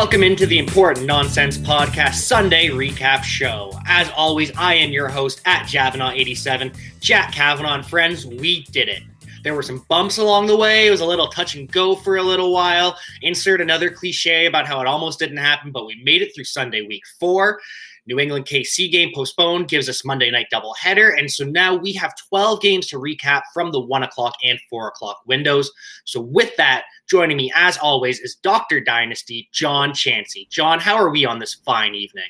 [0.00, 3.72] Welcome into the Important Nonsense Podcast Sunday Recap Show.
[3.84, 7.74] As always, I am your host at Javanaugh87, Jack Kavanaugh.
[7.74, 9.02] And friends, we did it.
[9.42, 10.86] There were some bumps along the way.
[10.86, 12.96] It was a little touch and go for a little while.
[13.22, 16.82] Insert another cliche about how it almost didn't happen, but we made it through Sunday
[16.82, 17.60] week four.
[18.08, 21.16] New England KC game postponed gives us Monday night doubleheader.
[21.18, 24.88] And so now we have 12 games to recap from the one o'clock and four
[24.88, 25.70] o'clock windows.
[26.06, 28.80] So with that, joining me as always is Dr.
[28.80, 30.48] Dynasty, John Chansey.
[30.48, 32.24] John, how are we on this fine evening?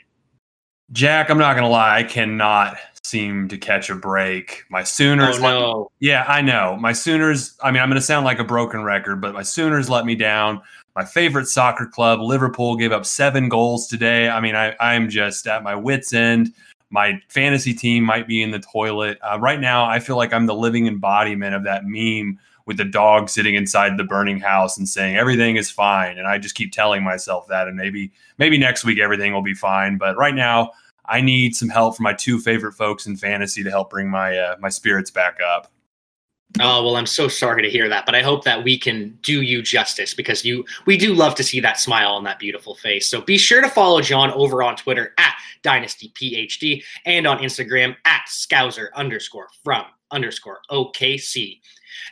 [0.90, 4.64] Jack, I'm not gonna lie, I cannot seem to catch a break.
[4.70, 5.90] My Sooners, Oh let- no.
[6.00, 6.76] yeah, I know.
[6.80, 7.56] My Sooners.
[7.62, 10.60] I mean, I'm gonna sound like a broken record, but my Sooners let me down.
[10.98, 14.28] My favorite soccer club, Liverpool, gave up seven goals today.
[14.28, 16.52] I mean, I, I'm just at my wits' end.
[16.90, 19.84] My fantasy team might be in the toilet uh, right now.
[19.84, 23.96] I feel like I'm the living embodiment of that meme with the dog sitting inside
[23.96, 26.18] the burning house and saying everything is fine.
[26.18, 29.54] And I just keep telling myself that, and maybe maybe next week everything will be
[29.54, 29.98] fine.
[29.98, 30.72] But right now,
[31.04, 34.36] I need some help from my two favorite folks in fantasy to help bring my
[34.36, 35.70] uh, my spirits back up.
[36.60, 39.42] Oh well, I'm so sorry to hear that, but I hope that we can do
[39.42, 43.06] you justice because you we do love to see that smile on that beautiful face.
[43.06, 48.22] So be sure to follow John over on Twitter at DynastyPhD and on Instagram at
[48.28, 51.60] Scouser underscore from underscore OKC.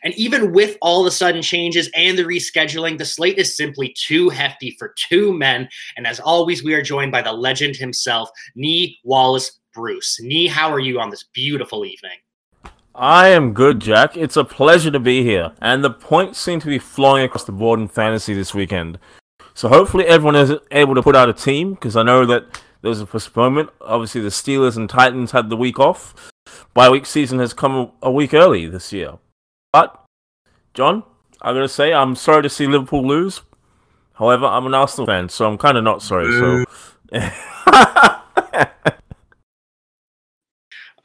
[0.05, 4.29] And even with all the sudden changes and the rescheduling, the slate is simply too
[4.29, 5.69] hefty for two men.
[5.97, 10.19] And as always, we are joined by the legend himself, Nee Wallace Bruce.
[10.21, 12.19] Nee, how are you on this beautiful evening?
[12.99, 14.17] I am good, Jack.
[14.17, 17.53] It's a pleasure to be here, and the points seem to be flowing across the
[17.53, 18.99] board in fantasy this weekend.
[19.55, 22.45] So hopefully everyone is able to put out a team because I know that
[22.81, 23.71] there was a postponement.
[23.83, 26.15] Obviously, the Steelers and Titans had the week off.
[26.75, 29.15] Bye week season has come a- a week early this year.
[29.73, 30.03] But
[30.75, 31.03] John,
[31.43, 33.43] I gotta say I'm sorry to see Liverpool lose.
[34.15, 36.33] However, I'm an Arsenal fan, so I'm kind of not sorry.
[36.33, 36.65] So.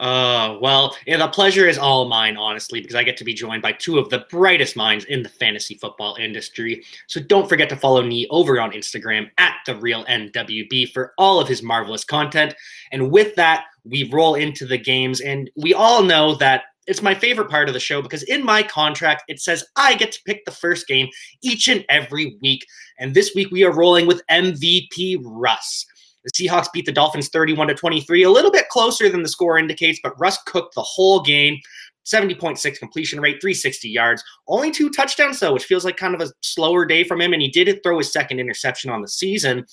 [0.02, 3.62] Uh, well, yeah, the pleasure is all mine, honestly, because I get to be joined
[3.62, 6.82] by two of the brightest minds in the fantasy football industry.
[7.06, 11.38] So don't forget to follow me over on Instagram at the real NWB for all
[11.38, 12.52] of his marvelous content.
[12.90, 17.14] And with that, we roll into the games, and we all know that it's my
[17.14, 20.44] favorite part of the show because in my contract it says I get to pick
[20.44, 21.08] the first game
[21.40, 22.66] each and every week.
[22.98, 25.86] And this week we are rolling with MVP Russ.
[26.24, 29.58] The Seahawks beat the Dolphins 31 to 23, a little bit closer than the score
[29.58, 31.58] indicates, but Russ cooked the whole game.
[32.04, 36.32] 70.6 completion rate, 360 yards, only two touchdowns though, which feels like kind of a
[36.40, 37.32] slower day from him.
[37.32, 39.64] And he did throw his second interception on the season,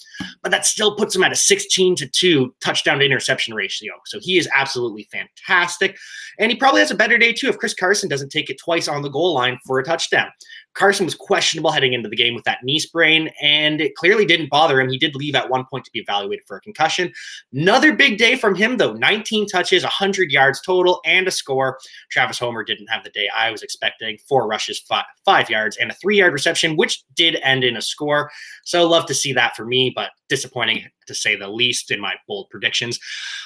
[0.44, 3.94] but that still puts him at a 16 to 2 touchdown to interception ratio.
[4.06, 5.98] So he is absolutely fantastic.
[6.38, 8.88] And he probably has a better day too if Chris Carson doesn't take it twice
[8.88, 10.30] on the goal line for a touchdown.
[10.74, 14.50] Carson was questionable heading into the game with that knee sprain, and it clearly didn't
[14.50, 14.90] bother him.
[14.90, 17.12] He did leave at one point to be evaluated for a concussion.
[17.54, 21.80] Another big day from him, though 19 touches, 100 yards total, and a score.
[22.12, 24.18] Travis Homer didn't have the day I was expecting.
[24.28, 27.82] Four rushes, five, five yards, and a three yard reception, which did end in a
[27.82, 28.32] score.
[28.64, 32.14] So love to see that for me, but disappointing to say the least in my
[32.28, 33.00] bold predictions.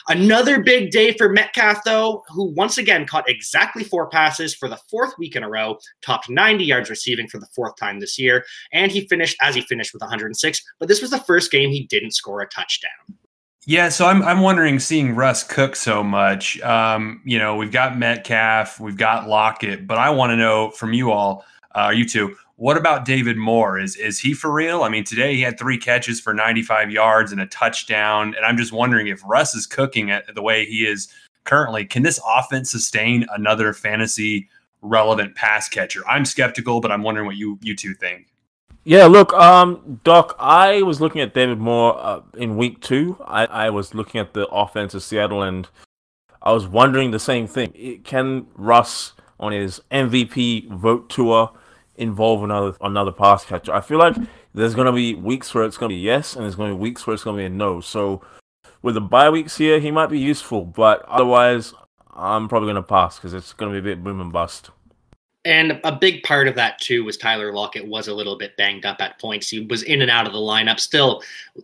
[0.07, 4.79] Another big day for Metcalf, though, who once again caught exactly four passes for the
[4.89, 8.45] fourth week in a row, topped 90 yards receiving for the fourth time this year,
[8.71, 10.61] and he finished as he finished with 106.
[10.79, 13.17] But this was the first game he didn't score a touchdown.
[13.65, 16.59] Yeah, so I'm I'm wondering, seeing Russ cook so much.
[16.61, 20.91] Um, you know, we've got Metcalf, we've got Lockett, but I want to know from
[20.91, 23.77] you all, uh, you two, what about David Moore?
[23.77, 24.83] Is is he for real?
[24.83, 28.55] I mean, today he had three catches for 95 yards and a touchdown, and I'm
[28.55, 31.09] just wondering if Russ is cooking it the way he is
[31.43, 31.83] currently.
[31.83, 34.47] Can this offense sustain another fantasy
[34.81, 36.07] relevant pass catcher?
[36.07, 38.27] I'm skeptical, but I'm wondering what you you two think.
[38.85, 43.17] Yeah, look, um, Doc, I was looking at David Moore uh, in week two.
[43.25, 45.67] I, I was looking at the offense of Seattle, and
[46.41, 47.99] I was wondering the same thing.
[48.05, 51.51] Can Russ, on his MVP vote tour,
[51.95, 53.73] involve another another pass catcher?
[53.73, 54.15] I feel like
[54.53, 56.75] there's going to be weeks where it's going to be yes, and there's going to
[56.75, 57.81] be weeks where it's going to be a no.
[57.81, 58.21] So,
[58.81, 61.73] with the bye weeks here, he might be useful, but otherwise,
[62.15, 64.69] I'm probably going to pass because it's going to be a bit boom and bust.
[65.45, 68.85] And a big part of that too was Tyler Lockett was a little bit banged
[68.85, 69.49] up at points.
[69.49, 70.79] He was in and out of the lineup.
[70.79, 71.21] Still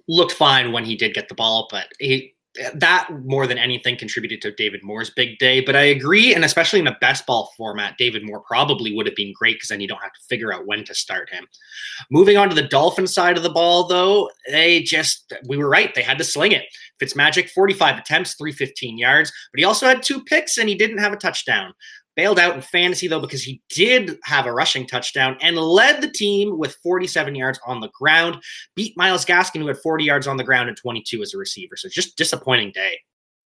[0.07, 2.33] looked fine when he did get the ball, but he
[2.74, 5.62] that more than anything contributed to David Moore's big day.
[5.62, 9.16] But I agree, and especially in a best ball format, David Moore probably would have
[9.16, 11.46] been great because then you don't have to figure out when to start him.
[12.10, 15.94] Moving on to the Dolphin side of the ball, though, they just we were right.
[15.94, 16.66] They had to sling it.
[17.01, 21.13] Fitzmagic, 45 attempts, 315 yards, but he also had two picks and he didn't have
[21.13, 21.74] a touchdown.
[22.15, 26.11] Bailed out in fantasy, though, because he did have a rushing touchdown and led the
[26.11, 28.41] team with 47 yards on the ground.
[28.75, 31.77] Beat Myles Gaskin, who had 40 yards on the ground and 22 as a receiver.
[31.77, 33.00] So just disappointing day.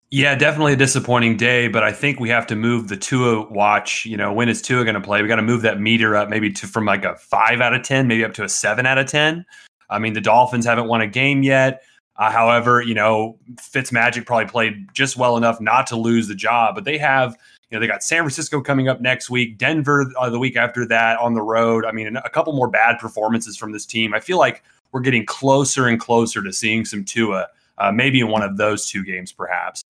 [0.09, 4.05] Yeah, definitely a disappointing day, but I think we have to move the Tua watch.
[4.05, 5.21] You know, when is Tua going to play?
[5.21, 7.83] We got to move that meter up maybe to from like a five out of
[7.83, 9.45] 10, maybe up to a seven out of 10.
[9.89, 11.83] I mean, the Dolphins haven't won a game yet.
[12.15, 16.73] Uh, however, you know, Fitzmagic probably played just well enough not to lose the job,
[16.73, 17.37] but they have
[17.69, 20.85] you know, they got San Francisco coming up next week, Denver uh, the week after
[20.87, 21.85] that on the road.
[21.85, 24.13] I mean, a couple more bad performances from this team.
[24.13, 27.47] I feel like we're getting closer and closer to seeing some Tua,
[27.77, 29.83] uh, maybe in one of those two games, perhaps.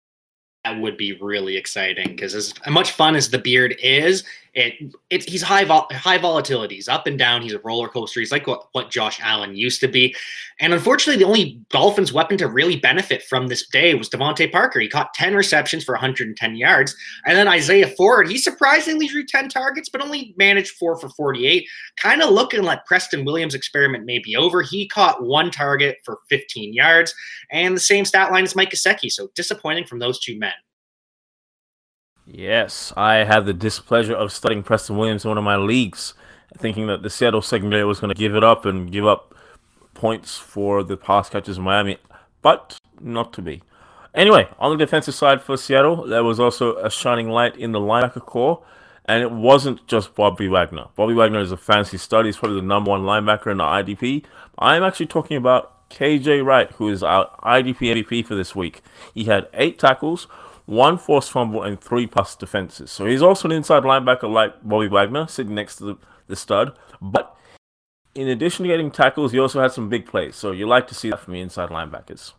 [0.65, 4.23] That would be really exciting because as much fun as the beard is,
[4.57, 6.75] it, it he's high vol- high volatility.
[6.75, 7.43] He's up and down.
[7.43, 8.19] He's a roller coaster.
[8.19, 10.15] He's like what, what Josh Allen used to be.
[10.59, 14.79] And unfortunately, the only Dolphins weapon to really benefit from this day was DeVante Parker.
[14.79, 16.95] He caught 10 receptions for 110 yards.
[17.27, 21.67] And then Isaiah Ford, he surprisingly drew 10 targets, but only managed four for 48.
[22.01, 24.63] Kind of looking like Preston Williams' experiment may be over.
[24.63, 27.13] He caught one target for 15 yards
[27.51, 29.11] and the same stat line as Mike Gesicki.
[29.11, 30.53] So disappointing from those two men.
[32.29, 36.13] Yes, I had the displeasure of studying Preston Williams in one of my leagues,
[36.57, 39.33] thinking that the Seattle secondary was going to give it up and give up
[39.93, 41.97] points for the pass catchers in Miami,
[42.41, 43.63] but not to be.
[44.13, 47.79] Anyway, on the defensive side for Seattle, there was also a shining light in the
[47.79, 48.61] linebacker corps,
[49.05, 50.87] and it wasn't just Bobby Wagner.
[50.95, 52.25] Bobby Wagner is a fancy stud.
[52.25, 54.25] He's probably the number one linebacker in the IDP.
[54.59, 58.81] I'm actually talking about KJ Wright, who is our IDP MVP for this week.
[59.13, 60.27] He had eight tackles,
[60.67, 62.91] one forced fumble, and three pass defenses.
[62.91, 65.97] So he's also an inside linebacker like Bobby Wagner, sitting next to the,
[66.27, 66.77] the stud.
[67.01, 67.35] But
[68.13, 70.35] in addition to getting tackles, he also had some big plays.
[70.35, 72.33] So you like to see that from the inside linebackers.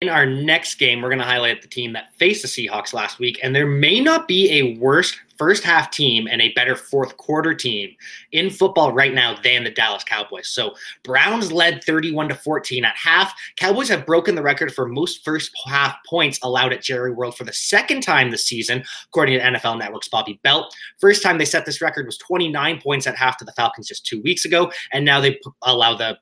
[0.00, 3.18] In our next game, we're going to highlight the team that faced the Seahawks last
[3.18, 7.18] week, and there may not be a worse first half team and a better fourth
[7.18, 7.94] quarter team
[8.32, 10.48] in football right now than the Dallas Cowboys.
[10.48, 13.34] So Browns led 31 to 14 at half.
[13.56, 17.44] Cowboys have broken the record for most first half points allowed at Jerry World for
[17.44, 20.74] the second time this season, according to NFL Network's Bobby Belt.
[20.98, 24.06] First time they set this record was 29 points at half to the Falcons just
[24.06, 26.18] two weeks ago, and now they allow the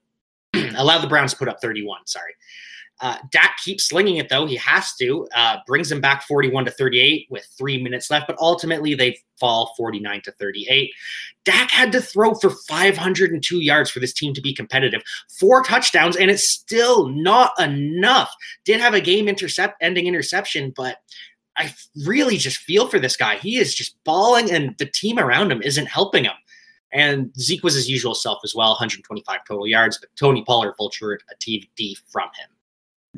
[0.76, 2.06] allow the Browns to put up 31.
[2.06, 2.34] Sorry.
[3.00, 4.46] Uh, Dak keeps slinging it though.
[4.46, 5.28] He has to.
[5.34, 9.72] Uh, brings them back 41 to 38 with three minutes left, but ultimately they fall
[9.76, 10.90] 49 to 38.
[11.44, 15.02] Dak had to throw for 502 yards for this team to be competitive,
[15.38, 18.34] four touchdowns, and it's still not enough.
[18.64, 20.98] Did have a game intercept ending interception, but
[21.56, 21.74] I
[22.04, 23.36] really just feel for this guy.
[23.36, 26.32] He is just balling, and the team around him isn't helping him.
[26.92, 31.18] And Zeke was his usual self as well, 125 total yards, but Tony Pollard vultured
[31.30, 32.48] a TD from him.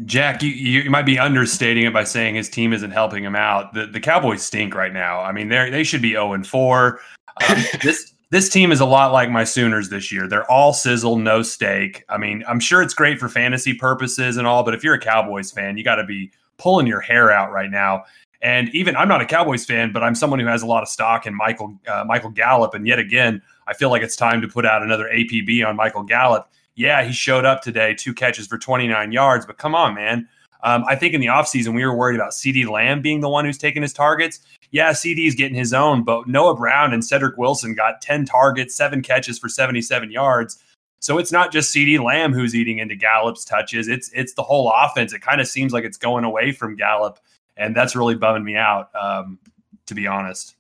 [0.05, 3.75] Jack, you, you might be understating it by saying his team isn't helping him out.
[3.75, 5.21] The the Cowboys stink right now.
[5.21, 7.01] I mean, they they should be 0 and 4.
[7.49, 10.29] Um, this this team is a lot like my Sooners this year.
[10.29, 12.05] They're all sizzle, no steak.
[12.09, 15.01] I mean, I'm sure it's great for fantasy purposes and all, but if you're a
[15.01, 18.05] Cowboys fan, you got to be pulling your hair out right now.
[18.43, 20.89] And even I'm not a Cowboys fan, but I'm someone who has a lot of
[20.89, 22.73] stock in Michael uh, Michael Gallup.
[22.75, 26.05] And yet again, I feel like it's time to put out another APB on Michael
[26.05, 26.49] Gallup
[26.81, 30.27] yeah, he showed up today, two catches for 29 yards, but come on, man.
[30.63, 33.45] Um, I think in the offseason, we were worried about CeeDee Lamb being the one
[33.45, 34.41] who's taking his targets.
[34.71, 38.75] Yeah, CeeDee is getting his own, but Noah Brown and Cedric Wilson got 10 targets,
[38.75, 40.59] seven catches for 77 yards.
[41.01, 43.87] So it's not just CeeDee Lamb who's eating into Gallup's touches.
[43.87, 45.13] It's it's the whole offense.
[45.13, 47.19] It kind of seems like it's going away from Gallup,
[47.59, 49.39] and that's really bumming me out, um,
[49.87, 50.57] to be honest.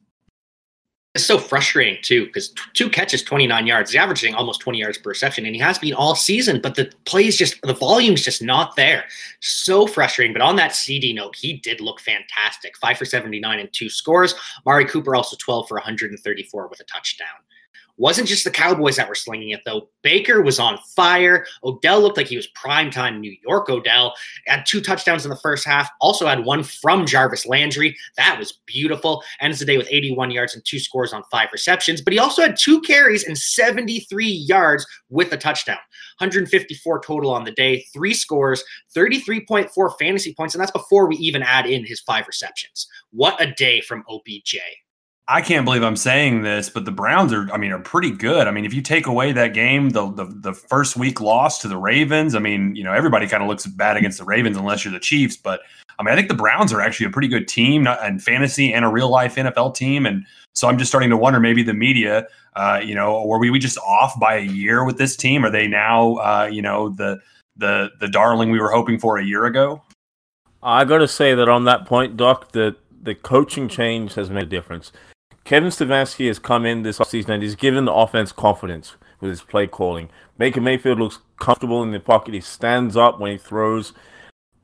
[1.16, 3.90] It's so frustrating too because two catches, 29 yards.
[3.90, 6.60] He's averaging almost 20 yards per reception, and he has been all season.
[6.60, 9.04] But the plays just the volume's just not there.
[9.40, 10.32] So frustrating.
[10.32, 12.76] But on that CeeDee note, he did look fantastic.
[12.76, 14.36] Five for 79 and two scores.
[14.64, 17.26] Amari Cooper also 12 for 134 with a touchdown.
[18.00, 19.90] Wasn't just the Cowboys that were slinging it, though.
[20.00, 21.44] Baker was on fire.
[21.62, 24.14] Odell looked like he was primetime New York Odell.
[24.46, 25.90] Had two touchdowns in the first half.
[26.00, 27.94] Also had one from Jarvis Landry.
[28.16, 29.22] That was beautiful.
[29.42, 32.00] Ends the day with 81 yards and two scores on five receptions.
[32.00, 35.76] But he also had two carries and 73 yards with a touchdown.
[36.20, 38.64] 154 total on the day, three scores,
[38.96, 40.54] 33.4 fantasy points.
[40.54, 42.88] And that's before we even add in his five receptions.
[43.10, 44.56] What a day from OBJ.
[45.30, 48.48] I can't believe I'm saying this, but the Browns are, I mean, are pretty good.
[48.48, 51.68] I mean, if you take away that game, the the, the first week loss to
[51.68, 54.84] the Ravens, I mean, you know, everybody kind of looks bad against the Ravens unless
[54.84, 55.36] you're the Chiefs.
[55.36, 55.60] But
[56.00, 58.84] I mean, I think the Browns are actually a pretty good team and fantasy and
[58.84, 60.04] a real life NFL team.
[60.04, 63.50] And so I'm just starting to wonder maybe the media, uh, you know, were we,
[63.50, 65.44] we just off by a year with this team?
[65.44, 67.20] Are they now, uh, you know, the
[67.56, 69.80] the the darling we were hoping for a year ago?
[70.60, 74.42] I got to say that on that point, Doc, the the coaching change has made
[74.42, 74.90] a difference.
[75.50, 79.42] Kevin Stefanski has come in this offseason and he's given the offense confidence with his
[79.42, 80.08] play calling.
[80.38, 82.34] Baker Mayfield looks comfortable in the pocket.
[82.34, 83.92] He stands up when he throws.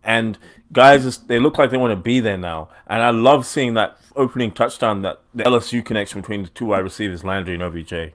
[0.05, 0.39] And
[0.73, 2.69] guys, they look like they want to be there now.
[2.87, 6.85] And I love seeing that opening touchdown, that the LSU connection between the two wide
[6.85, 8.13] receivers, Landry and OBJ.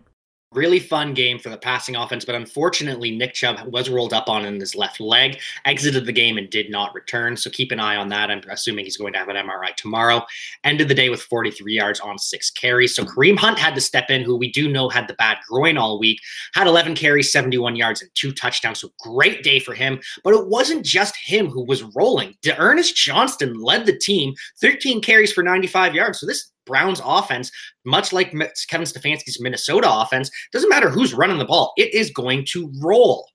[0.53, 4.43] Really fun game for the passing offense, but unfortunately, Nick Chubb was rolled up on
[4.43, 7.38] in his left leg, exited the game, and did not return.
[7.38, 8.29] So keep an eye on that.
[8.29, 10.25] I'm assuming he's going to have an MRI tomorrow.
[10.65, 12.93] Ended the day with 43 yards on six carries.
[12.93, 15.77] So Kareem Hunt had to step in, who we do know had the bad groin
[15.77, 16.20] all week,
[16.53, 18.81] had 11 carries, 71 yards, and two touchdowns.
[18.81, 20.01] So great day for him.
[20.22, 22.36] But it wasn't just him who was rolling.
[22.41, 26.20] D'Ernest Johnson led the team, 13 carries for 95 yards.
[26.20, 27.51] So this Browns offense,
[27.86, 32.46] much like Kevin Stefanski's Minnesota offense, doesn't matter who's running the ball, it is going
[32.51, 33.27] to roll.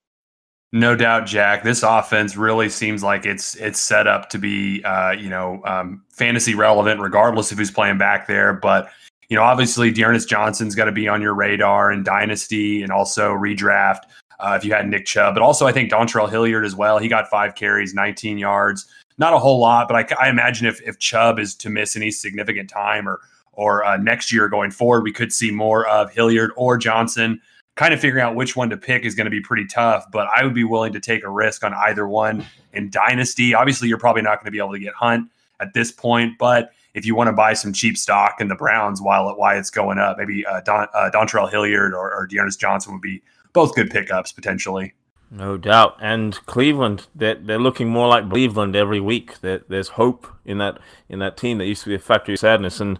[0.73, 1.62] No doubt, Jack.
[1.62, 6.02] This offense really seems like it's it's set up to be, uh, you know, um,
[6.12, 8.52] fantasy relevant, regardless of who's playing back there.
[8.52, 8.90] But
[9.28, 13.33] you know, obviously, D'Ernest Johnson's got to be on your radar in dynasty and also
[13.33, 14.00] redraft
[14.40, 15.35] uh, if you had Nick Chubb.
[15.35, 16.99] But also, I think Dontrell Hilliard as well.
[16.99, 18.87] He got five carries, 19 yards
[19.18, 22.11] not a whole lot, but I, I imagine if if Chubb is to miss any
[22.11, 23.20] significant time or
[23.52, 27.40] or uh, next year going forward, we could see more of Hilliard or Johnson.
[27.75, 30.28] Kind of figuring out which one to pick is going to be pretty tough, but
[30.35, 33.52] I would be willing to take a risk on either one in Dynasty.
[33.54, 35.30] Obviously, you're probably not going to be able to get Hunt
[35.61, 39.02] at this point, but if you want to buy some cheap stock in the Browns
[39.02, 42.94] while why it's going up, maybe uh, Don, uh, Dontrell Hilliard or, or D'Ernest Johnson
[42.94, 44.94] would be both good pickups potentially.
[45.30, 45.97] No doubt.
[46.00, 49.40] And Cleveland, they're, they're looking more like Cleveland every week.
[49.40, 50.78] There, there's hope in that
[51.09, 52.80] in that team that used to be a factory of sadness.
[52.80, 52.99] And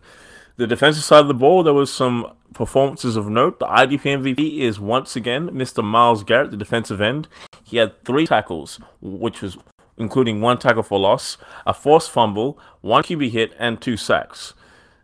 [0.57, 3.59] the defensive side of the ball, there was some performances of note.
[3.59, 5.85] The IDP MVP is once again Mr.
[5.85, 7.29] Myles Garrett, the defensive end.
[7.63, 9.57] He had three tackles, which was
[9.99, 14.55] including one tackle for loss, a forced fumble, one QB hit, and two sacks.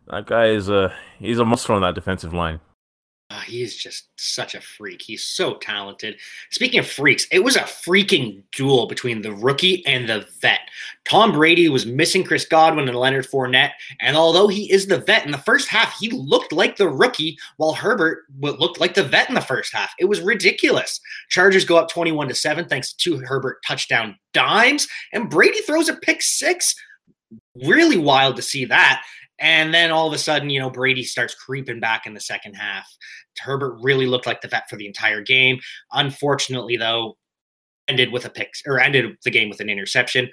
[0.08, 2.60] That guy is a he's a monster on that defensive line.
[3.32, 5.00] Uh, he's just such a freak.
[5.00, 6.16] He's so talented.
[6.50, 10.60] Speaking of freaks, it was a freaking duel between the rookie and the vet.
[11.08, 13.70] Tom Brady was missing Chris Godwin and Leonard Fournette,
[14.00, 17.38] and although he is the vet in the first half, he looked like the rookie,
[17.56, 19.94] while Herbert looked like the vet in the first half.
[19.98, 21.00] It was ridiculous.
[21.30, 25.96] Chargers go up twenty-one to seven thanks to Herbert touchdown dimes, and Brady throws a
[25.96, 26.74] pick six.
[27.64, 29.02] Really wild to see that.
[29.42, 32.54] And then all of a sudden, you know, Brady starts creeping back in the second
[32.54, 32.86] half.
[33.40, 35.58] Herbert really looked like the vet for the entire game.
[35.92, 37.16] Unfortunately, though,
[37.88, 40.30] ended with a pick or ended the game with an interception.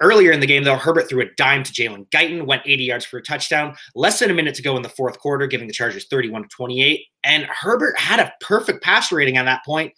[0.00, 3.04] Earlier in the game, though, Herbert threw a dime to Jalen Guyton, went 80 yards
[3.04, 3.74] for a touchdown.
[3.94, 6.48] Less than a minute to go in the fourth quarter, giving the Chargers 31 to
[6.48, 7.04] 28.
[7.24, 9.92] And Herbert had a perfect pass rating at that point,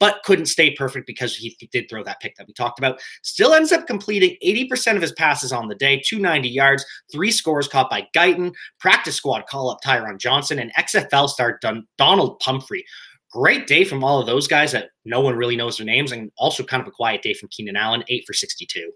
[0.00, 3.00] but couldn't stay perfect because he did throw that pick that we talked about.
[3.22, 7.68] Still ends up completing 80% of his passes on the day, 290 yards, three scores
[7.68, 12.84] caught by Guyton, practice squad call up Tyron Johnson, and XFL star Don- Donald Pumphrey.
[13.32, 16.30] Great day from all of those guys that no one really knows their names, and
[16.36, 18.92] also kind of a quiet day from Keenan Allen, eight for 62.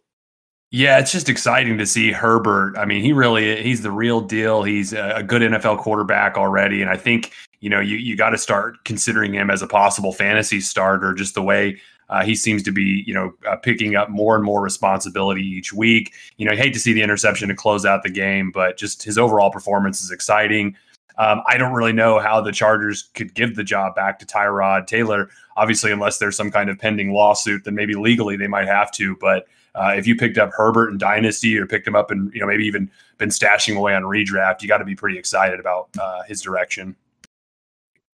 [0.70, 2.76] Yeah, it's just exciting to see Herbert.
[2.76, 4.62] I mean, he really he's the real deal.
[4.62, 8.38] He's a good NFL quarterback already, and I think you know you you got to
[8.38, 11.14] start considering him as a possible fantasy starter.
[11.14, 14.44] Just the way uh, he seems to be, you know, uh, picking up more and
[14.44, 16.14] more responsibility each week.
[16.36, 19.02] You know, you hate to see the interception to close out the game, but just
[19.02, 20.76] his overall performance is exciting.
[21.18, 24.86] Um, I don't really know how the Chargers could give the job back to Tyrod
[24.86, 25.28] Taylor.
[25.56, 29.16] Obviously, unless there's some kind of pending lawsuit, then maybe legally they might have to.
[29.16, 29.46] But
[29.78, 32.46] uh, if you picked up Herbert in Dynasty or picked him up and you know
[32.46, 36.22] maybe even been stashing away on redraft, you got to be pretty excited about uh,
[36.24, 36.96] his direction.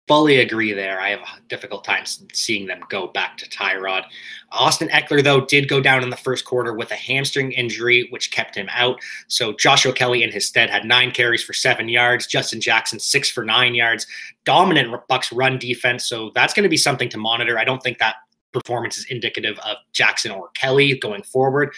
[0.08, 1.00] Fully agree there.
[1.00, 4.02] I have a difficult time seeing them go back to Tyrod.
[4.50, 8.32] Austin Ekeler, though, did go down in the first quarter with a hamstring injury, which
[8.32, 8.98] kept him out.
[9.28, 12.26] So Joshua Kelley in his stead had nine carries for seven yards.
[12.26, 14.04] Justin Jackson, six for nine yards.
[14.44, 16.06] Dominant Bucks run defense.
[16.06, 17.56] So that's going to be something to monitor.
[17.56, 18.16] I don't think that
[18.52, 21.72] performance is indicative of Jackson or Kelley going forward.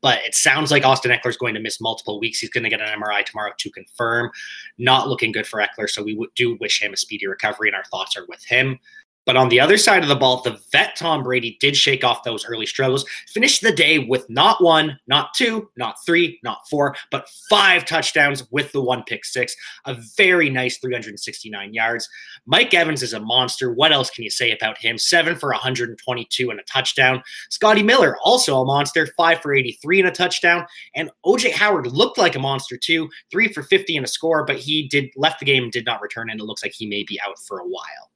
[0.00, 2.38] But it sounds like Austin Ekeler is going to miss multiple weeks.
[2.38, 4.30] He's going to get an MRI tomorrow to confirm.
[4.78, 5.88] Not looking good for Ekeler.
[5.88, 8.78] So we do wish him a speedy recovery, and our thoughts are with him.
[9.26, 12.22] But on the other side of the ball, the vet Tom Brady did shake off
[12.22, 16.94] those early struggles, finished the day with not one, not two, not three, not four,
[17.10, 19.54] but five touchdowns with the one pick six,
[19.84, 22.08] a very nice 369 yards.
[22.46, 23.72] Mike Evans is a monster.
[23.72, 24.96] What else can you say about him?
[24.96, 27.20] Seven for 122 and a touchdown.
[27.50, 30.64] Scotty Miller, also a monster, five for 83 and a touchdown.
[30.94, 34.56] And OJ Howard looked like a monster too, three for 50 and a score, but
[34.56, 37.02] he did left the game and did not return, and it looks like he may
[37.02, 38.10] be out for a while.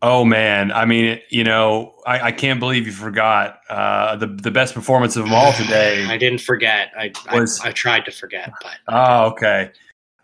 [0.00, 4.50] Oh man, I mean, you know, I, I can't believe you forgot uh, the the
[4.50, 6.04] best performance of them all today.
[6.06, 6.92] I didn't forget.
[6.96, 9.72] I, Was- I I tried to forget, but Oh, okay.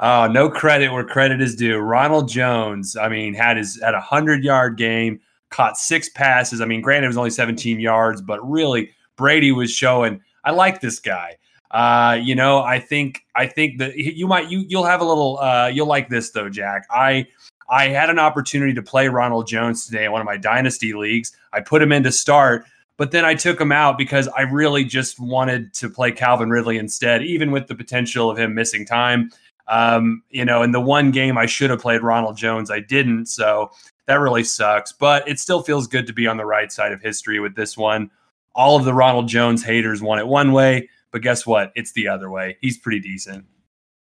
[0.01, 1.79] Oh, no credit where credit is due.
[1.79, 6.61] Ronald Jones, I mean, had his had a hundred yard game, caught six passes.
[6.61, 10.21] I mean, granted, it was only 17 yards, but really, Brady was showing.
[10.45, 11.37] I like this guy.
[11.71, 15.39] Uh, you know, I think I think that you might you you'll have a little
[15.41, 16.87] uh, you'll like this though, Jack.
[16.91, 17.27] I
[17.69, 21.37] I had an opportunity to play Ronald Jones today in one of my dynasty leagues.
[21.53, 22.67] I put him in to start,
[22.97, 26.79] but then I took him out because I really just wanted to play Calvin Ridley
[26.79, 29.31] instead, even with the potential of him missing time.
[29.67, 33.27] Um, you know, in the one game I should have played Ronald Jones, I didn't.
[33.27, 33.71] So
[34.07, 34.93] that really sucks.
[34.93, 37.77] But it still feels good to be on the right side of history with this
[37.77, 38.11] one.
[38.55, 41.73] All of the Ronald Jones haters want it one way, but guess what?
[41.75, 42.57] It's the other way.
[42.61, 43.47] He's pretty decent.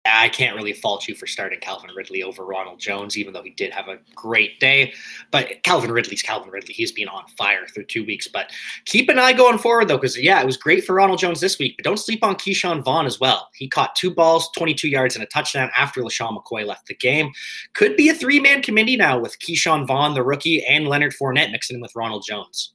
[0.07, 3.51] I can't really fault you for starting Calvin Ridley over Ronald Jones, even though he
[3.51, 4.93] did have a great day.
[5.31, 6.75] But Calvin Ridley's Calvin Ridley.
[6.75, 8.29] He's been on fire through two weeks.
[8.29, 8.51] But
[8.85, 11.59] keep an eye going forward, though, because, yeah, it was great for Ronald Jones this
[11.59, 11.77] week.
[11.79, 13.49] But don't sleep on Ke'Shawn Vaughn as well.
[13.55, 17.33] He caught two balls, 22 yards, and a touchdown after LeSean McCoy left the game.
[17.73, 21.51] Could be a three man committee now with Ke'Shawn Vaughn, the rookie, and Leonard Fournette
[21.51, 22.75] mixing in with Ronald Jones.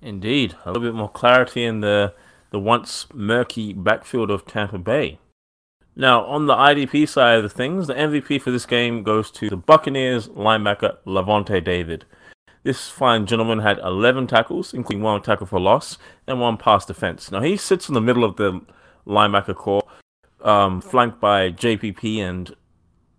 [0.00, 2.14] Indeed, a little bit more clarity in the
[2.50, 5.18] the once murky backfield of Tampa Bay.
[5.94, 9.56] Now, on the IDP side of things, the MVP for this game goes to the
[9.56, 12.06] Buccaneers linebacker Lavonte David.
[12.62, 17.30] This fine gentleman had 11 tackles, including one tackle for loss and one pass defense.
[17.30, 18.62] Now, he sits in the middle of the
[19.06, 19.82] linebacker corps,
[20.40, 22.54] um, flanked by JPP and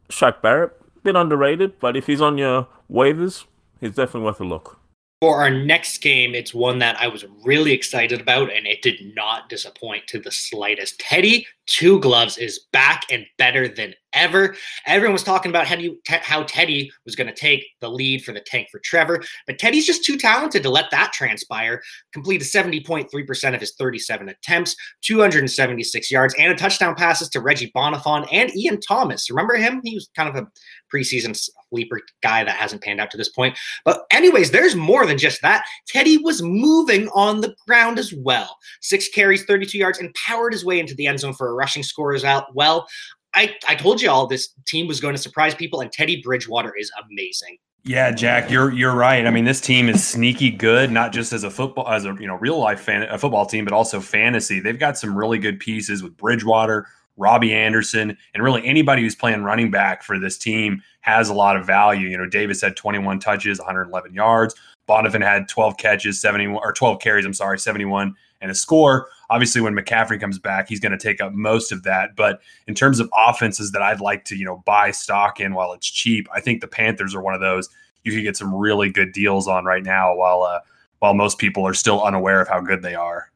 [0.10, 0.72] Shaq Barrett.
[1.04, 3.46] Bit underrated, but if he's on your waivers,
[3.82, 4.80] he's definitely worth a look.
[5.24, 9.16] For our next game, it's one that I was really excited about, and it did
[9.16, 11.00] not disappoint to the slightest.
[11.00, 14.56] Teddy Two Gloves is back and better than ever.
[14.86, 18.24] Everyone was talking about how, you, te- how Teddy was going to take the lead
[18.24, 21.82] for the tank for Trevor, but Teddy's just too talented to let that transpire.
[22.14, 28.28] Completed 70.3% of his 37 attempts, 276 yards, and a touchdown passes to Reggie Bonnafon
[28.32, 29.30] and Ian Thomas.
[29.30, 29.82] Remember him?
[29.84, 30.48] He was kind of a
[30.94, 31.38] preseason
[31.70, 33.58] sleeper guy that hasn't panned out to this point.
[33.84, 35.66] But, anyways, there's more than just that.
[35.88, 38.58] Teddy was moving on the ground as well.
[38.82, 41.84] Six carries, 32 yards, and powered his way into the end zone for a rushing
[41.84, 42.24] score as.
[42.54, 42.88] Well,
[43.34, 46.74] I, I told you all this team was going to surprise people, and Teddy Bridgewater
[46.78, 47.58] is amazing.
[47.86, 49.28] Yeah, Jack, you're you're right.
[49.28, 52.28] I mean, this team is sneaky good, not just as a football as a you
[52.28, 54.62] know real life fan a football team, but also fantasy.
[54.62, 59.44] They've got some really good pieces with Bridgewater, Robbie Anderson, and really anybody who's playing
[59.44, 62.08] running back for this team has a lot of value.
[62.08, 64.56] You know, Davis had 21 touches, 111 yards.
[64.88, 67.26] Bonnafon had 12 catches, 71 or 12 carries.
[67.26, 69.10] I'm sorry, 71 and a score.
[69.34, 72.16] Obviously, when McCaffrey comes back, he's going to take up most of that.
[72.16, 75.74] But in terms of offenses that I'd like to, you know, buy stock in while
[75.74, 77.70] it's cheap, I think the Panthers are one of those
[78.04, 80.16] you could get some really good deals on right now.
[80.16, 80.60] While uh,
[81.00, 83.30] while most people are still unaware of how good they are.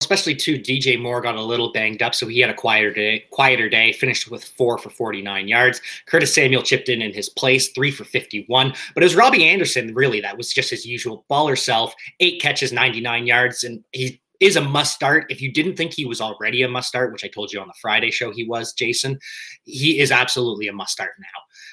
[0.00, 3.24] Especially too, DJ Moore got a little banged up, so he had a quieter day.
[3.30, 5.80] Quieter day, finished with four for 49 yards.
[6.06, 8.72] Curtis Samuel chipped in in his place, three for 51.
[8.94, 11.94] But it was Robbie Anderson, really, that was just his usual baller self.
[12.20, 15.26] Eight catches, 99 yards, and he is a must start.
[15.30, 17.68] If you didn't think he was already a must start, which I told you on
[17.68, 19.18] the Friday show he was, Jason,
[19.64, 21.26] he is absolutely a must start now.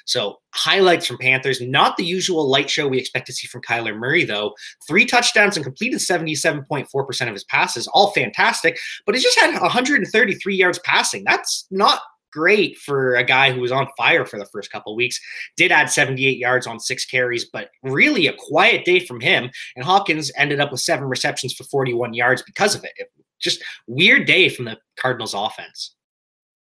[0.04, 3.96] So highlights from Panthers, not the usual light show we expect to see from Kyler
[3.96, 4.54] Murray, though.
[4.86, 10.54] Three touchdowns and completed 77.4% of his passes, all fantastic, but he just had 133
[10.54, 11.24] yards passing.
[11.24, 12.00] That's not
[12.32, 15.20] great for a guy who was on fire for the first couple weeks.
[15.56, 19.50] Did add 78 yards on six carries, but really a quiet day from him.
[19.76, 22.92] And Hopkins ended up with seven receptions for 41 yards because of it.
[22.96, 23.10] it
[23.40, 25.94] just weird day from the Cardinals offense.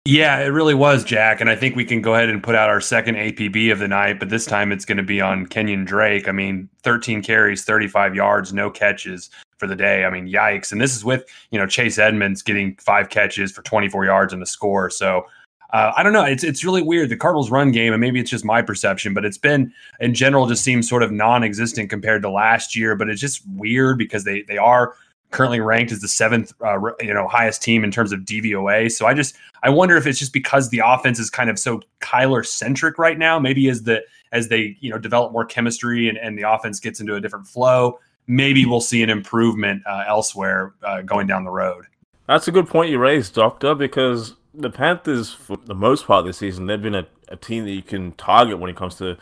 [0.06, 1.42] Yeah, it really was, Jack.
[1.42, 3.88] And I think we can go ahead and put out our second APB of the
[3.88, 6.26] night, but this time it's going to be on Kenyan Drake.
[6.26, 10.06] I mean, 13 carries, 35 yards, no catches for the day.
[10.06, 10.72] I mean, yikes.
[10.72, 14.40] And this is with, you know, Chase Edmonds getting five catches for 24 yards and
[14.40, 14.88] the score.
[14.88, 15.26] So
[15.72, 16.24] uh, I don't know.
[16.24, 17.08] It's it's really weird.
[17.08, 20.46] The Cardinals' run game, and maybe it's just my perception, but it's been in general
[20.46, 22.96] just seems sort of non-existent compared to last year.
[22.96, 24.94] But it's just weird because they they are
[25.30, 28.90] currently ranked as the seventh, uh, you know, highest team in terms of DVOA.
[28.90, 31.80] So I just I wonder if it's just because the offense is kind of so
[32.00, 33.38] Kyler centric right now.
[33.38, 34.02] Maybe as the
[34.32, 37.46] as they you know develop more chemistry and, and the offense gets into a different
[37.46, 41.84] flow, maybe we'll see an improvement uh, elsewhere uh, going down the road.
[42.26, 46.32] That's a good point you raised, Doctor, because the Panthers, for the most part the
[46.32, 49.16] season, they've been a, a team that you can target when it comes to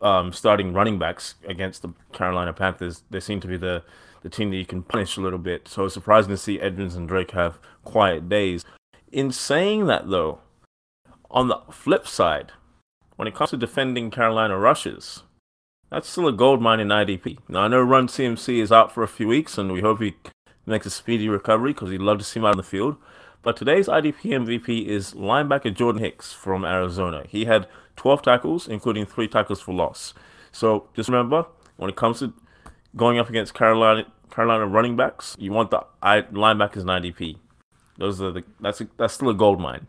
[0.00, 3.02] um, starting running backs against the Carolina Panthers.
[3.10, 3.82] They seem to be the,
[4.22, 5.68] the team that you can punish a little bit.
[5.68, 8.64] So it's surprising to see Edmonds and Drake have quiet days.
[9.10, 10.40] In saying that, though,
[11.30, 12.52] on the flip side,
[13.16, 15.22] when it comes to defending Carolina rushes,
[15.90, 17.38] that's still a gold mine in IDP.
[17.48, 20.14] Now, I know Run CMC is out for a few weeks, and we hope he
[20.64, 22.96] makes a speedy recovery because we'd love to see him out on the field.
[23.42, 27.24] But today's IDP MVP is linebacker Jordan Hicks from Arizona.
[27.28, 30.14] He had 12 tackles, including three tackles for loss.
[30.52, 32.32] So just remember, when it comes to
[32.94, 37.36] going up against Carolina Carolina running backs, you want the linebackers in IDP.
[37.98, 39.88] Those are the that's a, that's still a gold mine.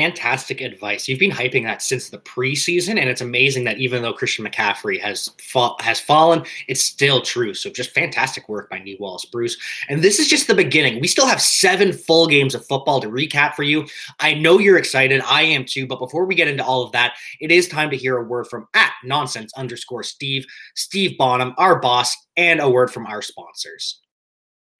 [0.00, 1.06] Fantastic advice.
[1.06, 4.98] You've been hyping that since the preseason, and it's amazing that even though Christian McCaffrey
[4.98, 7.52] has fa- has fallen, it's still true.
[7.52, 9.58] So just fantastic work by Nee Wallace Bruce.
[9.90, 11.02] And this is just the beginning.
[11.02, 13.86] We still have seven full games of football to recap for you.
[14.20, 15.20] I know you're excited.
[15.26, 15.86] I am too.
[15.86, 18.46] But before we get into all of that, it is time to hear a word
[18.46, 24.00] from at nonsense underscore Steve, Steve Bonham, our boss, and a word from our sponsors.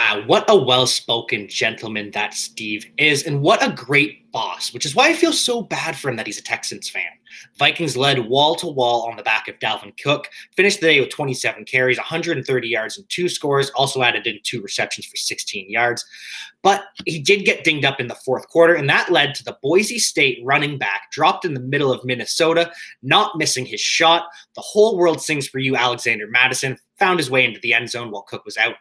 [0.00, 4.86] Uh, what a well spoken gentleman that Steve is, and what a great boss, which
[4.86, 7.02] is why I feel so bad for him that he's a Texans fan.
[7.58, 11.10] Vikings led wall to wall on the back of Dalvin Cook, finished the day with
[11.10, 16.02] 27 carries, 130 yards, and two scores, also added in two receptions for 16 yards.
[16.62, 19.58] But he did get dinged up in the fourth quarter, and that led to the
[19.62, 24.28] Boise State running back dropped in the middle of Minnesota, not missing his shot.
[24.54, 28.10] The whole world sings for you, Alexander Mattison, found his way into the end zone
[28.10, 28.76] while Cook was out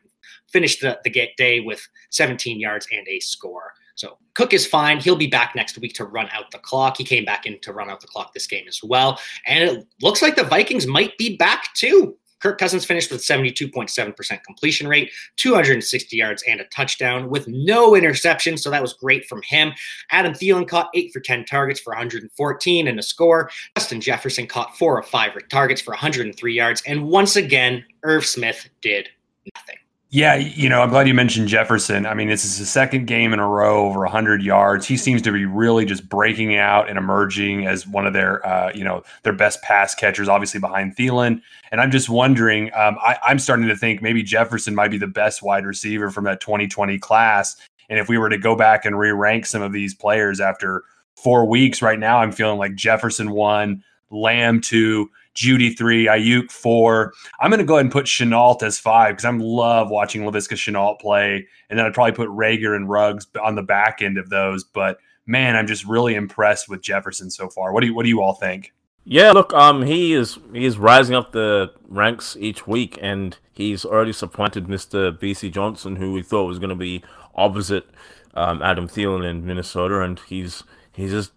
[0.52, 3.74] finished the, the day with 17 yards and a score.
[3.96, 5.00] So Cook is fine.
[5.00, 6.98] He'll be back next week to run out the clock.
[6.98, 9.20] He came back in to run out the clock this game as well.
[9.46, 12.16] And it looks like the Vikings might be back too.
[12.40, 18.58] Kirk Cousins finished with 72.7% completion rate, 260 yards, and a touchdown with no interception.
[18.58, 19.74] So that was great from him.
[20.12, 23.50] Adam Thielen caught eight for 10 targets for 114 and a score.
[23.78, 26.82] Justin Jefferson caught four of five targets for 103 yards.
[26.88, 29.10] And once again, Irv Smith did
[29.56, 29.78] nothing.
[30.12, 32.08] Yeah, you know, I'm glad you mentioned Jefferson.
[32.08, 34.88] I mean, this is his second game in a row over 100 yards.
[34.88, 38.72] He seems to be really just breaking out and emerging as one of their, uh,
[38.74, 41.44] you know, their best pass catchers, obviously behind Thielen.
[41.72, 45.06] And I'm just wondering, um, I, I'm starting to think maybe Jefferson might be the
[45.06, 47.56] best wide receiver from that 2020 class.
[47.88, 50.82] And if we were to go back and re-rank some of these players after
[51.18, 57.14] four weeks, right now, I'm feeling like Jefferson one, Lamb two, Jeudy three, Aiyuk four.
[57.40, 60.56] I'm going to go ahead and put Shenault as five because I'm love watching Laviska
[60.56, 61.48] Shenault play.
[61.70, 64.64] And then I'd probably put Reagor and Ruggs on the back end of those.
[64.64, 67.72] But man, I'm just really impressed with Jefferson so far.
[67.72, 68.74] What do you What do you all think?
[69.06, 74.14] Yeah, look, um, he is he's rising up the ranks each week, and he's already
[74.14, 77.88] supplanted Mister Bisi Johnson, who we thought was going to be opposite
[78.36, 80.64] um, Adam Thielen in Minnesota, and he's
[80.94, 81.32] he's just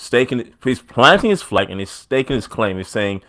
[0.00, 2.76] staking, he's planting his flag and he's staking his claim.
[2.76, 3.22] He's saying,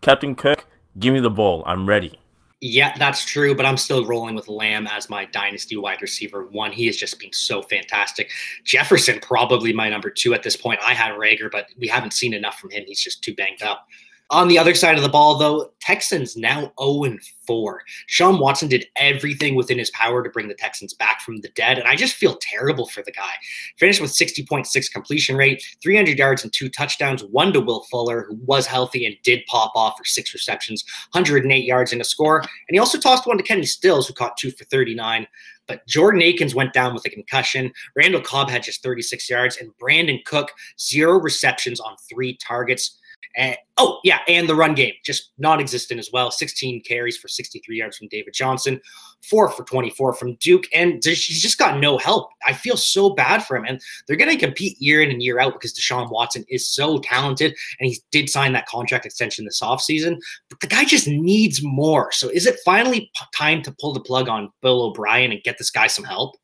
[0.00, 0.66] Captain Kirk,
[0.98, 1.62] give me the ball.
[1.66, 2.18] I'm ready.
[2.60, 6.72] Yeah, that's true, but I'm still rolling with Lamb as my dynasty wide receiver one.
[6.72, 8.30] He has just been so fantastic.
[8.64, 10.80] Jefferson probably my number two at this point.
[10.82, 12.82] I had Reagor, but we haven't seen enough from him.
[12.84, 13.86] He's just too banged up.
[14.30, 17.82] On the other side of the ball, though, Texans now 0 4.
[18.08, 21.78] Sean Watson did everything within his power to bring the Texans back from the dead,
[21.78, 23.30] and I just feel terrible for the guy.
[23.78, 28.34] Finished with 60.6 completion rate, 300 yards and two touchdowns, one to Will Fuller, who
[28.44, 32.40] was healthy and did pop off for six receptions, 108 yards and a score.
[32.40, 35.26] And he also tossed one to Kenny Stills, who caught two for 39.
[35.66, 37.72] But Jordan Akins went down with a concussion.
[37.94, 42.97] Randall Cobb had just 36 yards, and Brandon Cook, zero receptions on three targets.
[43.36, 46.30] And, oh, yeah, and the run game, just non existent as well.
[46.30, 48.80] 16 carries for 63 yards from David Johnson,
[49.22, 50.64] four for 24 from Duke.
[50.74, 52.30] And he's just got no help.
[52.46, 53.64] I feel so bad for him.
[53.64, 56.98] And they're going to compete year in and year out because Deshaun Watson is so
[56.98, 57.56] talented.
[57.78, 60.16] And he did sign that contract extension this offseason.
[60.48, 62.10] But the guy just needs more.
[62.12, 65.70] So is it finally time to pull the plug on Bill O'Brien and get this
[65.70, 66.34] guy some help?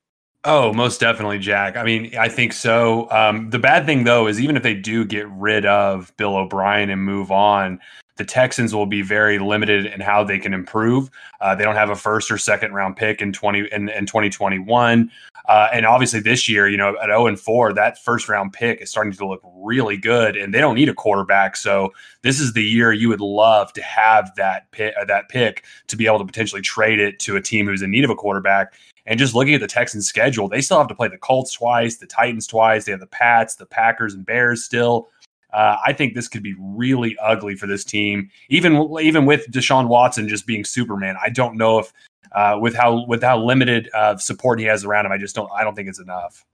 [0.46, 1.76] Oh, most definitely, Jack.
[1.76, 3.10] I mean, I think so.
[3.10, 6.90] Um, the bad thing, though, is even if they do get rid of Bill O'Brien
[6.90, 7.80] and move on,
[8.16, 11.10] the Texans will be very limited in how they can improve.
[11.40, 14.28] Uh, they don't have a first or second round pick in twenty in, in twenty
[14.28, 15.10] twenty one,
[15.46, 18.80] uh, and obviously this year, you know, at zero and four, that first round pick
[18.80, 21.56] is starting to look really good, and they don't need a quarterback.
[21.56, 25.64] So this is the year you would love to have that pick, uh, that pick
[25.88, 28.14] to be able to potentially trade it to a team who's in need of a
[28.14, 28.72] quarterback.
[29.06, 31.98] And just looking at the Texans' schedule, they still have to play the Colts twice,
[31.98, 32.86] the Titans twice.
[32.86, 35.08] They have the Pats, the Packers, and Bears still.
[35.52, 38.30] Uh, I think this could be really ugly for this team.
[38.48, 41.92] Even even with Deshaun Watson just being Superman, I don't know if
[42.32, 45.50] uh, with how with how limited uh, support he has around him, I just don't
[45.52, 46.44] I don't think it's enough.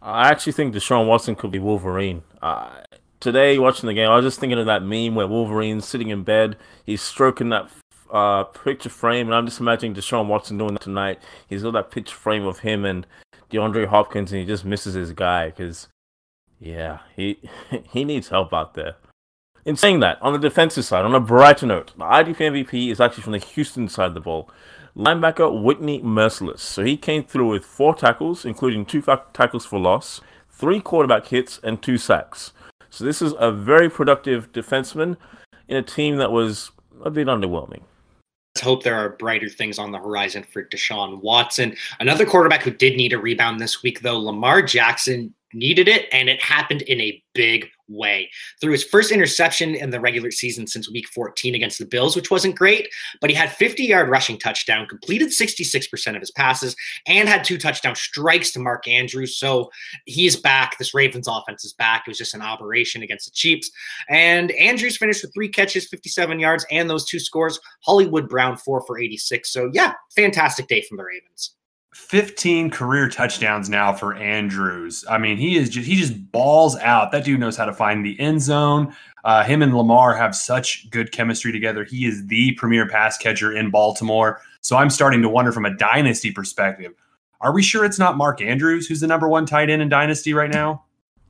[0.00, 2.22] I actually think Deshaun Watson could be Wolverine.
[2.40, 2.70] Uh,
[3.20, 6.24] today, watching the game, I was just thinking of that meme where Wolverine's sitting in
[6.24, 7.70] bed, he's stroking that
[8.12, 11.20] uh, picture frame, and I'm just imagining Deshaun Watson doing that tonight.
[11.48, 13.06] He's got that picture frame of him and
[13.50, 15.88] DeAndre Hopkins, and he just misses his guy because
[16.60, 17.38] yeah, he
[17.92, 18.96] he needs help out there.
[19.64, 23.00] In saying that, on the defensive side, on a brighter note, the IDP MVP is
[23.00, 24.50] actually from the Houston side of the ball.
[24.96, 26.60] Linebacker Whitney Mercilus.
[26.60, 29.02] So he came through with four tackles, including two
[29.32, 32.52] tackles for loss, three quarterback hits, and two sacks.
[32.90, 35.16] So this is a very productive defenseman
[35.68, 37.82] in a team that was a bit underwhelming.
[38.54, 41.74] Let's hope there are brighter things on the horizon for Deshaun Watson.
[42.00, 46.28] Another quarterback who did need a rebound this week, though, Lamar Jackson needed it, and
[46.28, 48.30] it happened in a big way.
[48.60, 52.30] Threw his first interception in the regular season since week 14 against the Bills, which
[52.30, 52.88] wasn't great,
[53.20, 56.76] but he had 50 yard rushing touchdown, completed 66% of his passes,
[57.06, 59.36] and had two touchdown strikes to Mark Andrews.
[59.36, 59.70] So
[60.06, 60.78] he's back.
[60.78, 62.04] This Ravens offense is back.
[62.06, 63.70] It was just an operation against the Chiefs.
[64.08, 67.60] And Andrews finished with three catches, 57 yards, and those two scores.
[67.84, 69.52] Hollywood Brown, four for 86.
[69.52, 71.54] So yeah, fantastic day from the Ravens.
[71.92, 75.04] 15 career touchdowns now for Andrews.
[75.08, 77.12] I mean, he is just he just balls out.
[77.12, 78.94] That dude knows how to find the end zone.
[79.24, 81.84] Uh, him and Lamar have such good chemistry together.
[81.84, 84.40] He is the premier pass catcher in Baltimore.
[84.62, 86.92] So I'm starting to wonder from a dynasty perspective,
[87.40, 90.32] are we sure it's not Mark Andrews who's the number one tight end in dynasty
[90.32, 90.84] right now?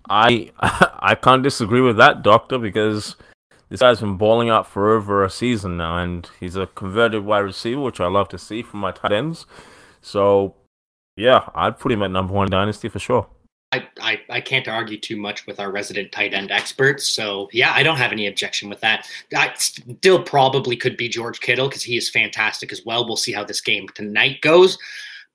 [0.08, 3.16] I I can't disagree with that, Doctor, because
[3.68, 7.40] this guy's been balling out for over a season now, and he's a converted wide
[7.40, 9.46] receiver, which I love to see from my tight ends.
[10.02, 10.54] So,
[11.16, 13.26] yeah, I'd put him at number one dynasty for sure.
[13.72, 17.08] I, I, I can't argue too much with our resident tight end experts.
[17.08, 19.08] So, yeah, I don't have any objection with that.
[19.34, 23.06] I still probably could be George Kittle because he is fantastic as well.
[23.06, 24.76] We'll see how this game tonight goes.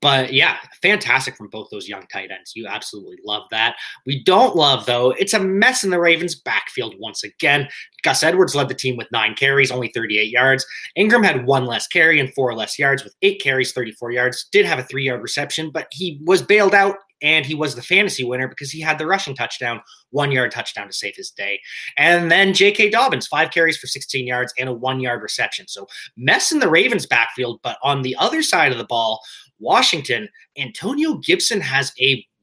[0.02, 2.54] But yeah, fantastic from both those young tight ends.
[2.56, 3.76] You absolutely love that.
[4.06, 7.68] We don't love, though, it's a mess in the Ravens' backfield once again.
[8.04, 10.66] Gus Edwards led the team with nine carries, only 38 yards.
[10.96, 14.48] Ingram had one less carry and four less yards with eight carries, 34 yards.
[14.52, 17.82] Did have a three yard reception, but he was bailed out and he was the
[17.82, 19.82] fantasy winner because he had the rushing touchdown,
[20.12, 21.60] one yard touchdown to save his day.
[21.98, 22.92] And then J.K.
[22.92, 25.68] Dobbins, five carries for 16 yards and a one yard reception.
[25.68, 29.22] So mess in the Ravens' backfield, but on the other side of the ball,
[29.60, 31.91] Washington, Antonio Gibson has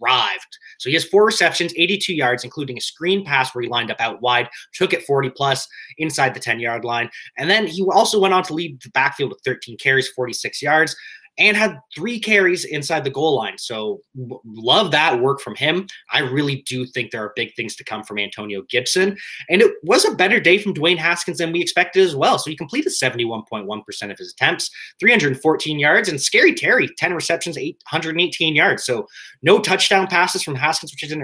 [0.03, 0.59] arrived.
[0.79, 4.00] So he has four receptions, 82 yards, including a screen pass where he lined up
[4.00, 5.66] out wide, took it 40 plus
[5.98, 7.09] inside the 10 yard line.
[7.38, 10.96] And then he also went on to lead the backfield with 13 carries, 46 yards
[11.38, 13.59] and had three carries inside the goal line.
[13.59, 14.01] So
[14.44, 15.87] love that work from him.
[16.12, 19.16] I really do think there are big things to come from Antonio Gibson.
[19.49, 22.38] And it was a better day from Dwayne Haskins than we expected as well.
[22.38, 24.70] So he completed 71.1% of his attempts,
[25.01, 28.85] 314 yards, and Scary Terry, 10 receptions, 818 yards.
[28.85, 29.07] So
[29.42, 31.16] no touchdown passes from Haskins, which is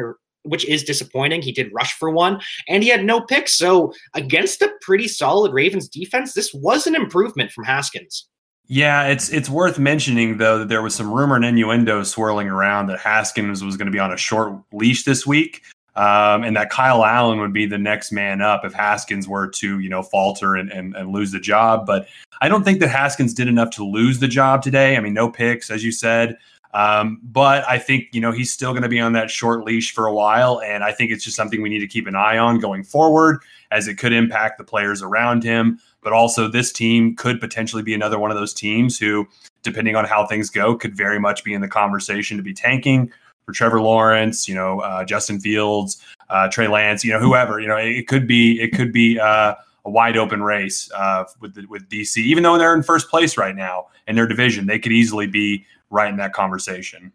[0.42, 1.42] which is disappointing.
[1.42, 3.53] He did rush for one and he had no picks.
[3.53, 8.27] So, against a pretty solid Ravens defense, this was an improvement from Haskins.
[8.72, 12.87] Yeah, it's it's worth mentioning though that there was some rumor and innuendo swirling around
[12.87, 15.64] that Haskins was going to be on a short leash this week,
[15.96, 19.80] um, and that Kyle Allen would be the next man up if Haskins were to
[19.80, 21.85] you know falter and, and, and lose the job.
[21.85, 22.06] But
[22.42, 24.96] I don't think that Haskins did enough to lose the job today.
[24.96, 26.38] I mean, no picks, as you said.
[26.72, 29.92] Um, but I think you know he's still going to be on that short leash
[29.92, 32.38] for a while, and I think it's just something we need to keep an eye
[32.38, 35.80] on going forward, as it could impact the players around him.
[36.02, 39.26] But also, this team could potentially be another one of those teams who,
[39.62, 43.12] depending on how things go, could very much be in the conversation to be tanking
[43.44, 47.61] for Trevor Lawrence, you know, uh, Justin Fields, uh, Trey Lance, you know, whoever.
[47.61, 49.54] You know, it, could be it could be uh,
[49.85, 53.37] a wide open race uh, with the, with DC, even though they're in first place
[53.37, 54.66] right now in their division.
[54.66, 57.12] They could easily be right in that conversation.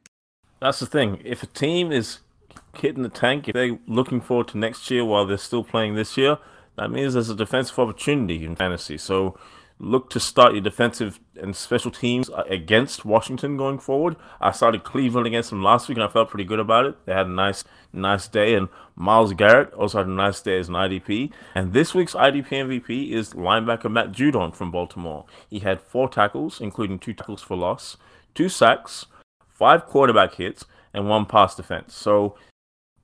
[0.60, 1.22] That's the thing.
[1.24, 2.20] If a team is
[2.74, 6.18] hitting the tank, if they're looking forward to next year while they're still playing this
[6.18, 6.38] year,
[6.78, 8.98] that means there's a defensive opportunity in fantasy.
[8.98, 9.38] So
[9.78, 14.16] look to start your defensive and special teams against Washington going forward.
[14.40, 17.06] I started Cleveland against them last week, and I felt pretty good about it.
[17.06, 20.70] They had a nice, nice day, and Myles Garrett also had a nice day as
[20.70, 21.32] an IDP.
[21.54, 25.26] And this week's IDP MVP is linebacker Matt Judon from Baltimore.
[25.50, 27.98] He had four tackles, including two tackles for loss,
[28.36, 29.06] two sacks,
[29.50, 31.96] five quarterback hits, and one pass defense.
[31.96, 32.36] So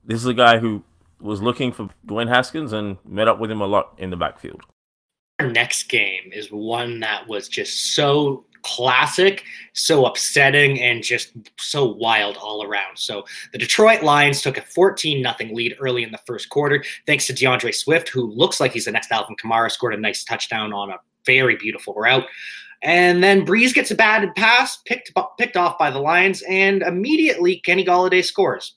[0.04, 0.82] this is a guy who
[1.20, 4.62] was looking for Dwayne Haskins and met up with him a lot in the backfield.
[5.40, 11.84] Our next game is one that was just so classic, so upsetting, and just so
[11.84, 12.96] wild all around.
[12.96, 17.26] So the Detroit Lions took a 14 0 lead early in the first quarter, thanks
[17.26, 20.72] to D'Andre Swift, who looks like he's the next Alvin Kamara, scored a nice touchdown
[20.72, 22.26] on a very beautiful route.
[22.82, 27.58] And then Brees gets a bad pass picked picked off by the Lions, and immediately
[27.58, 28.76] Kenny Golladay scores.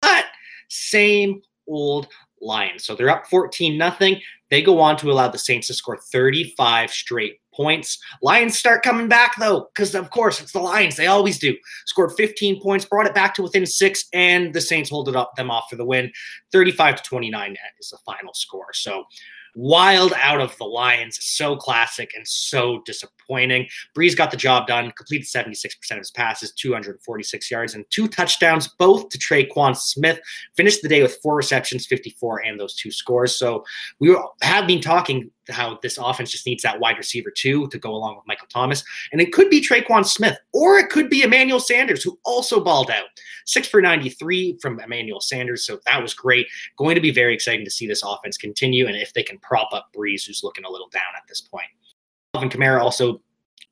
[0.00, 0.26] But
[0.68, 2.08] same old
[2.40, 2.84] Lions.
[2.84, 4.20] So they're up 14 nothing.
[4.50, 7.98] They go on to allow the Saints to score 35 straight points.
[8.22, 10.96] Lions start coming back though, because of course it's the Lions.
[10.96, 11.56] They always do.
[11.86, 15.34] Scored 15 points, brought it back to within six, and the Saints hold it up
[15.36, 16.12] them off for the win.
[16.52, 18.72] 35 to 29 is the final score.
[18.72, 19.04] So
[19.54, 21.18] wild out of the Lions.
[21.20, 23.66] So classic and so disappointing.
[23.96, 28.68] Brees got the job done, completed 76% of his passes, 246 yards, and two touchdowns,
[28.78, 30.20] both to Tre'Quan Smith.
[30.56, 33.38] Finished the day with four receptions, 54, and those two scores.
[33.38, 33.64] So
[34.00, 37.94] we have been talking how this offense just needs that wide receiver too to go
[37.94, 38.84] along with Michael Thomas.
[39.12, 42.90] And it could be Tre'Quan Smith, or it could be Emmanuel Sanders, who also balled
[42.90, 43.06] out.
[43.46, 45.66] Six for 93 from Emmanuel Sanders.
[45.66, 46.46] So that was great.
[46.76, 49.72] Going to be very exciting to see this offense continue and if they can prop
[49.72, 51.66] up Brees, who's looking a little down at this point.
[52.34, 53.20] Alvin Kamara also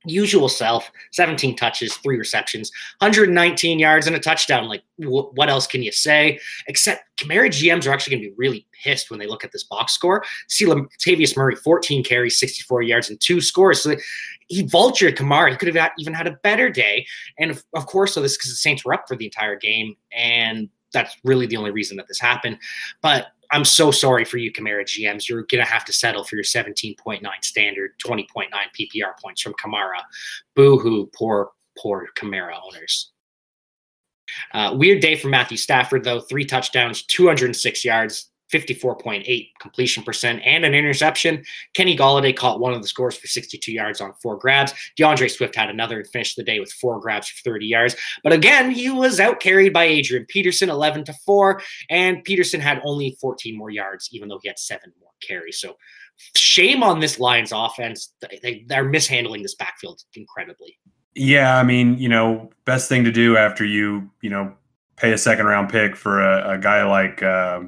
[0.04, 4.68] usual self 17 touches three receptions 119 yards and a touchdown.
[4.68, 6.40] Like wh- what else can you say?
[6.66, 9.64] Except Kamara gms are actually going to be really pissed when they look at this
[9.64, 10.24] box score.
[10.48, 13.82] See Latavius Murray 14 carries 64 yards and two scores.
[13.82, 13.96] So
[14.48, 15.50] he vultured Kamara.
[15.50, 17.06] He could have even had a better day.
[17.38, 19.96] And of, of course so this because the Saints were up for the entire game
[20.12, 22.58] and that's really the only reason that this happened.
[23.00, 25.28] But I'm so sorry for you, Kamara GMs.
[25.28, 30.00] You're going to have to settle for your 17.9 standard, 20.9 PPR points from Kamara.
[30.56, 33.12] Boo hoo, poor, poor Kamara owners.
[34.52, 36.20] Uh, weird day for Matthew Stafford, though.
[36.20, 41.44] Three touchdowns, 206 yards, 54.8 completion percent, and an interception.
[41.74, 44.74] Kenny Golladay caught one of the scores for 62 yards on four grabs.
[44.96, 47.96] D'Andre Swift had another and finished the day with four grabs for 30 yards.
[48.22, 52.80] But again, he was out carried by Adrian Peterson, 11 to 4, and Peterson had
[52.84, 55.58] only 14 more yards, even though he had seven more carries.
[55.58, 55.76] So
[56.36, 58.12] shame on this Lions offense.
[58.42, 60.78] They, they're mishandling this backfield incredibly.
[61.14, 64.54] Yeah, I mean, you know, best thing to do after you, you know,
[64.96, 67.22] pay a second round pick for a, a guy like.
[67.22, 67.62] Uh,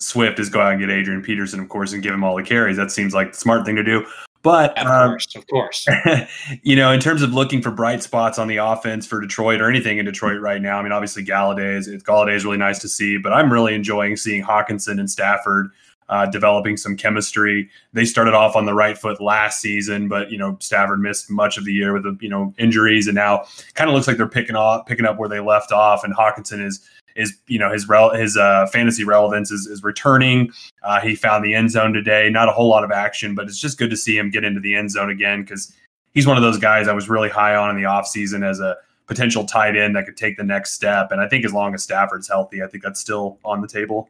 [0.00, 2.42] Swift is go out and get Adrian Peterson, of course, and give him all the
[2.42, 2.76] carries.
[2.76, 4.06] That seems like the smart thing to do.
[4.42, 5.86] But of um, course, of course,
[6.62, 9.68] you know, in terms of looking for bright spots on the offense for Detroit or
[9.68, 12.88] anything in Detroit right now, I mean, obviously Golladay is Golladay is really nice to
[12.88, 15.72] see, but I'm really enjoying seeing Hockenson and Stafford
[16.08, 17.68] uh, developing some chemistry.
[17.92, 21.58] They started off on the right foot last season, but you know Stafford missed much
[21.58, 24.28] of the year with the you know injuries, and now kind of looks like they're
[24.28, 26.04] picking off picking up where they left off.
[26.04, 30.50] And Hockenson is is you know his rel- his uh, fantasy relevance is, is returning.
[30.82, 32.28] Uh, he found the end zone today.
[32.30, 34.60] Not a whole lot of action, but it's just good to see him get into
[34.60, 35.74] the end zone again because
[36.12, 38.76] he's one of those guys I was really high on in the offseason as a
[39.06, 41.12] potential tight end that could take the next step.
[41.12, 44.08] And I think as long as Stafford's healthy, I think that's still on the table.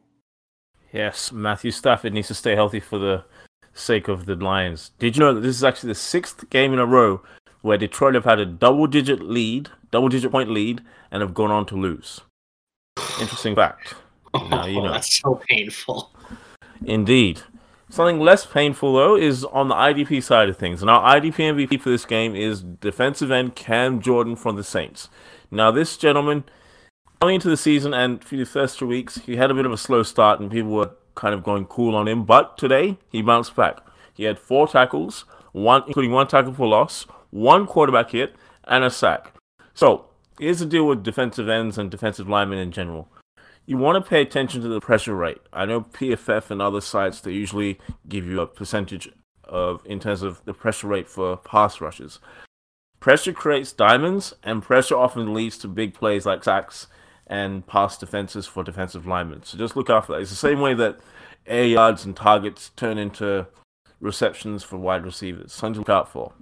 [0.91, 3.23] Yes, Matthew Stafford needs to stay healthy for the
[3.73, 4.91] sake of the Lions.
[4.99, 7.21] Did you know that this is actually the sixth game in a row
[7.61, 11.51] where Detroit have had a double digit lead, double digit point lead, and have gone
[11.51, 12.21] on to lose?
[13.19, 13.95] Interesting fact.
[14.33, 14.91] Oh, you know.
[14.91, 16.11] That's so painful.
[16.85, 17.41] Indeed.
[17.89, 20.81] Something less painful though is on the IDP side of things.
[20.81, 25.09] And our IDP MVP for this game is defensive end Cam Jordan from the Saints.
[25.49, 26.43] Now this gentleman
[27.21, 29.71] coming into the season and for the first two weeks, he had a bit of
[29.71, 32.25] a slow start and people were kind of going cool on him.
[32.25, 33.79] But today he bounced back.
[34.13, 38.89] He had four tackles, one including one tackle for loss, one quarterback hit, and a
[38.89, 39.33] sack.
[39.73, 40.05] So
[40.39, 43.09] here's the deal with defensive ends and defensive linemen in general.
[43.65, 45.41] You want to pay attention to the pressure rate.
[45.51, 49.09] I know PFF and other sites they usually give you a percentage
[49.43, 52.19] of in terms of the pressure rate for pass rushes.
[52.99, 56.87] Pressure creates diamonds, and pressure often leads to big plays like sacks
[57.27, 59.43] and pass defenses for defensive linemen.
[59.43, 60.21] So just look for that.
[60.21, 60.99] It's the same way that
[61.45, 63.47] air yards and targets turn into
[63.99, 65.51] receptions for wide receivers.
[65.51, 66.33] Something to look out for.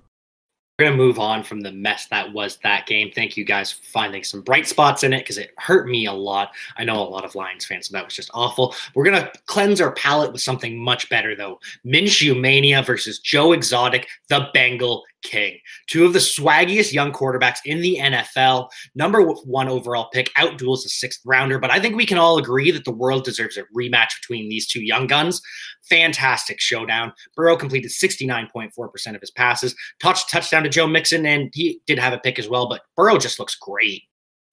[0.78, 3.10] We're going to move on from the mess that was that game.
[3.16, 6.12] Thank you guys for finding some bright spots in it because it hurt me a
[6.12, 6.52] lot.
[6.76, 8.76] I know a lot of Lions fans, so that was just awful.
[8.94, 11.62] We're going to cleanse our palate with something much better, though.
[11.86, 15.58] Minshew Mania versus Joe Exotic, the Bengal King.
[15.88, 18.70] Two of the swaggiest young quarterbacks in the NFL.
[18.96, 21.60] Number one overall pick, outduels the sixth rounder.
[21.60, 24.68] But I think we can all agree that the world deserves a rematch between these
[24.68, 25.42] two young guns.
[25.90, 27.14] Fantastic showdown.
[27.36, 32.14] Burrow completed 69.4% of his passes, touch touchdown to Joe Mixon, and he did have
[32.14, 34.04] a pick as well, but Burrow just looks great.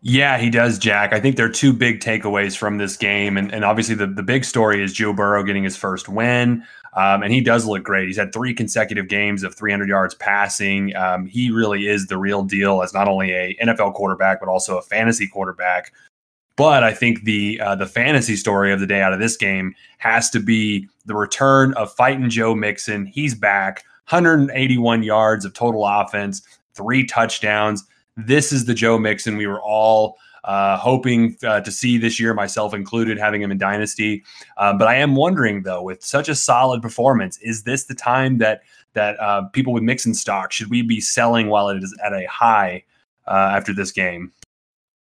[0.05, 1.13] Yeah, he does, Jack.
[1.13, 3.37] I think there are two big takeaways from this game.
[3.37, 6.65] And, and obviously, the, the big story is Joe Burrow getting his first win.
[6.95, 8.07] Um, and he does look great.
[8.07, 10.95] He's had three consecutive games of 300 yards passing.
[10.95, 14.77] Um, he really is the real deal as not only a NFL quarterback, but also
[14.77, 15.93] a fantasy quarterback.
[16.57, 19.75] But I think the uh, the fantasy story of the day out of this game
[19.99, 23.07] has to be the return of fighting Joe Mixon.
[23.07, 26.43] He's back, 181 yards of total offense,
[26.75, 27.85] three touchdowns.
[28.19, 32.35] This is the Joe Mixon we were all uh, hoping uh, to see this year,
[32.35, 34.25] myself included, having him in Dynasty.
[34.57, 38.39] Um, but I am wondering, though, with such a solid performance, is this the time
[38.39, 38.63] that
[38.95, 42.27] that uh, people with Mixon stock should we be selling while it is at a
[42.27, 42.85] high
[43.27, 44.33] uh, after this game?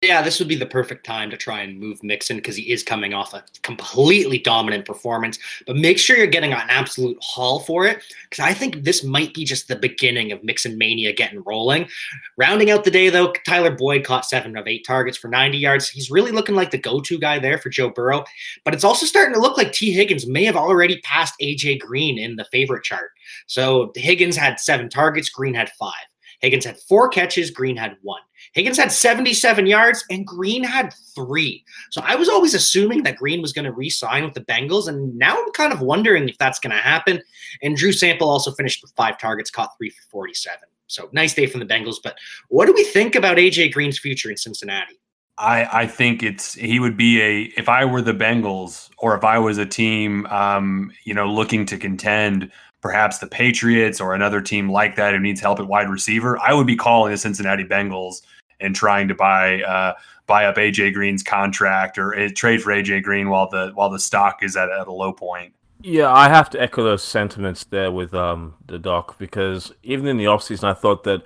[0.07, 2.84] Yeah, this would be the perfect time to try and move Mixon because he is
[2.84, 5.36] coming off a completely dominant performance.
[5.66, 9.34] But make sure you're getting an absolute haul for it because I think this might
[9.34, 11.88] be just the beginning of Mixon mania getting rolling.
[12.36, 15.88] Rounding out the day, though, Tyler Boyd caught seven of eight targets for 90 yards.
[15.88, 18.22] He's really looking like the go to guy there for Joe Burrow.
[18.64, 22.16] But it's also starting to look like Tee Higgins may have already passed AJ Green
[22.16, 23.11] in the favorite chart.
[23.48, 25.94] So Higgins had seven targets, Green had five.
[26.41, 28.20] Higgins had four catches, Green had one.
[28.53, 31.64] Higgins had 77 yards and Green had three.
[31.91, 34.89] So I was always assuming that Green was going to re sign with the Bengals.
[34.89, 37.22] And now I'm kind of wondering if that's going to happen.
[37.62, 40.61] And Drew Sample also finished with five targets, caught three for 47.
[40.87, 41.97] So nice day from the Bengals.
[42.03, 42.18] But
[42.49, 44.95] what do we think about AJ Green's future in Cincinnati?
[45.39, 49.22] I, I think it's he would be a if I were the Bengals or if
[49.22, 52.51] I was a team um, you know looking to contend
[52.87, 56.55] perhaps the Patriots or another team like that who needs help at wide receiver I
[56.55, 58.22] would be calling the Cincinnati Bengals
[58.61, 59.95] and trying to buy uh,
[60.28, 63.99] buy up AJ Green's contract or uh, trade for AJ Green while the while the
[63.99, 65.53] stock is at, at a low point.
[65.80, 70.16] Yeah, I have to echo those sentiments there with um, the doc because even in
[70.16, 71.24] the offseason, I thought that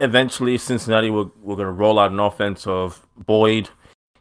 [0.00, 3.70] eventually Cincinnati were, were going to roll out an offense of Boyd,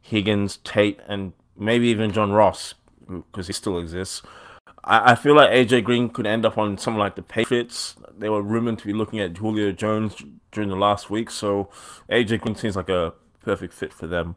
[0.03, 2.75] Higgins, Tate, and maybe even John Ross
[3.07, 4.21] because he still exists.
[4.85, 7.95] I, I feel like AJ Green could end up on something like the Patriots.
[8.17, 10.15] They were rumored to be looking at Julio Jones
[10.51, 11.69] during the last week, so
[12.09, 14.35] AJ Green seems like a perfect fit for them.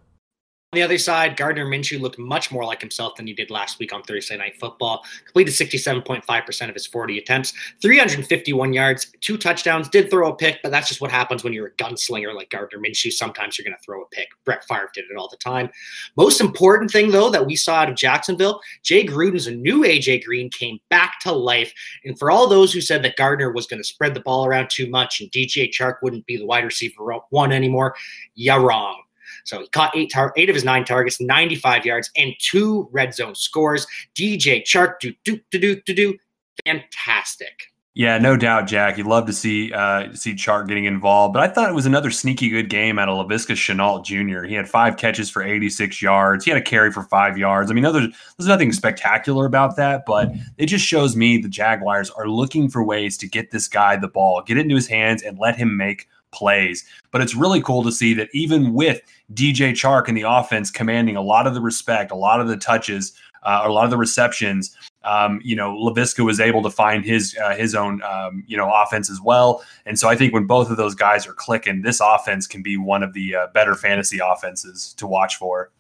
[0.75, 3.79] On the other side, Gardner Minshew looked much more like himself than he did last
[3.79, 5.03] week on Thursday Night Football.
[5.25, 9.89] Completed 67.5% of his 40 attempts, 351 yards, two touchdowns.
[9.89, 12.79] Did throw a pick, but that's just what happens when you're a gunslinger like Gardner
[12.81, 13.11] Minshew.
[13.11, 14.29] Sometimes you're going to throw a pick.
[14.45, 15.71] Brett Favre did it all the time.
[16.19, 20.23] Most important thing, though, that we saw out of Jacksonville, Jay Gruden's a new AJ
[20.25, 21.73] Green came back to life.
[22.05, 24.69] And for all those who said that Gardner was going to spread the ball around
[24.69, 27.95] too much and DJ Chark wouldn't be the wide receiver one anymore,
[28.35, 29.01] you're wrong.
[29.49, 33.15] So he caught eight tar- eight of his nine targets, 95 yards, and two red
[33.15, 33.87] zone scores.
[34.15, 36.19] DJ Chark, do do do do do do,
[36.67, 37.73] fantastic.
[37.95, 38.99] Yeah, no doubt, Jack.
[38.99, 42.11] You'd love to see uh, see Chark getting involved, but I thought it was another
[42.11, 44.45] sneaky good game out of Laviska Shenault Jr.
[44.45, 46.45] He had five catches for 86 yards.
[46.45, 47.71] He had a carry for five yards.
[47.71, 52.11] I mean, there's, there's nothing spectacular about that, but it just shows me the Jaguars
[52.11, 55.23] are looking for ways to get this guy the ball, get it into his hands,
[55.23, 56.85] and let him make plays.
[57.11, 59.01] But it's really cool to see that even with
[59.35, 62.57] DJ Chark in the offense commanding a lot of the respect, a lot of the
[62.57, 63.13] touches,
[63.43, 67.37] uh, a lot of the receptions, um, you know, Laviska was able to find his
[67.43, 69.65] uh, his own um, you know offense as well.
[69.87, 72.77] And so I think when both of those guys are clicking, this offense can be
[72.77, 75.71] one of the uh, better fantasy offenses to watch for.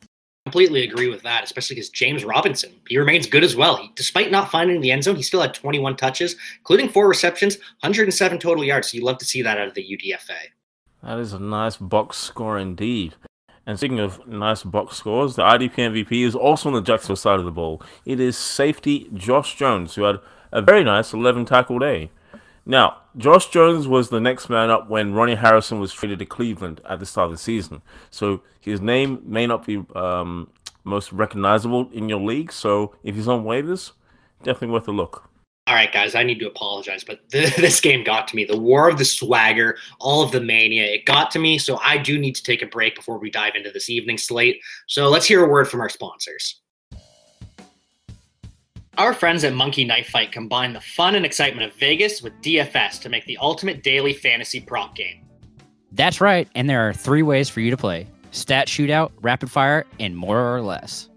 [0.48, 3.76] Completely agree with that, especially because James Robinson he remains good as well.
[3.76, 7.58] He, despite not finding the end zone, he still had 21 touches, including four receptions,
[7.80, 8.90] 107 total yards.
[8.90, 10.38] So you love to see that out of the UDFA.
[11.02, 13.14] That is a nice box score indeed.
[13.66, 17.38] And speaking of nice box scores, the IDP MVP is also on the Jacksonville side
[17.38, 17.82] of the ball.
[18.06, 20.16] It is safety Josh Jones, who had
[20.50, 22.10] a very nice 11 tackle day.
[22.68, 26.82] Now, Josh Jones was the next man up when Ronnie Harrison was traded to Cleveland
[26.86, 27.80] at the start of the season.
[28.10, 30.50] So his name may not be um,
[30.84, 32.52] most recognizable in your league.
[32.52, 33.92] So if he's on waivers,
[34.42, 35.30] definitely worth a look.
[35.66, 38.44] All right, guys, I need to apologize, but th- this game got to me.
[38.44, 41.56] The war of the swagger, all of the mania, it got to me.
[41.56, 44.60] So I do need to take a break before we dive into this evening slate.
[44.88, 46.60] So let's hear a word from our sponsors.
[48.98, 53.00] Our friends at Monkey Knife Fight combine the fun and excitement of Vegas with DFS
[53.02, 55.24] to make the ultimate daily fantasy prop game.
[55.92, 59.86] That's right, and there are three ways for you to play stat shootout, rapid fire,
[60.00, 61.10] and more or less.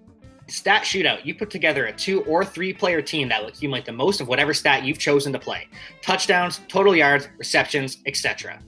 [0.47, 3.91] Stat Shootout, you put together a two or three player team that will accumulate the
[3.91, 5.67] most of whatever stat you've chosen to play
[6.03, 8.59] touchdowns, total yards, receptions, etc.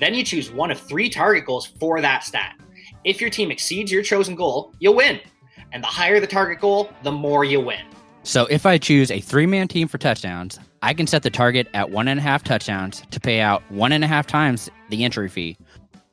[0.00, 2.58] Then you choose one of three target goals for that stat.
[3.04, 5.20] If your team exceeds your chosen goal, you'll win.
[5.70, 7.84] And the higher the target goal, the more you win.
[8.26, 11.68] So if I choose a three man team for touchdowns, I can set the target
[11.74, 15.04] at one and a half touchdowns to pay out one and a half times the
[15.04, 15.56] entry fee.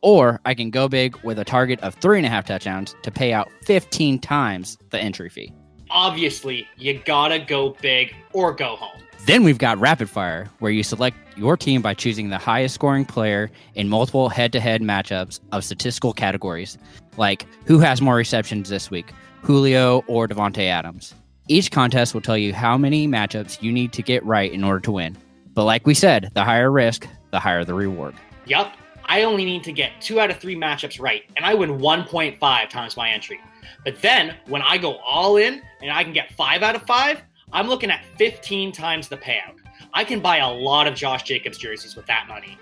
[0.04, 3.10] Or I can go big with a target of three and a half touchdowns to
[3.10, 5.52] pay out 15 times the entry fee.
[5.90, 9.02] Obviously, you gotta go big or go home.
[9.26, 13.06] Then we've got Rapid Fire, where you select your team by choosing the highest scoring
[13.06, 16.78] player in multiple head to head matchups of statistical categories,
[17.18, 19.12] like who has more receptions this week,
[19.42, 21.16] Julio or Davante Adams.
[21.50, 24.80] Each contest will tell you how many matchups you need to get right in order
[24.80, 25.18] to win.
[25.54, 28.16] But like we said, the higher risk, the higher the reward.
[28.46, 28.74] Yup,
[29.06, 32.70] I only need to get two out of three matchups right, and I win 1.5
[32.70, 33.42] times my entry.
[33.84, 37.22] But then when I go all in and I can get five out of five,
[37.52, 39.58] I'm looking at 15 times the payout.
[39.94, 42.58] I can buy a lot of Josh Jacobs jerseys with that money.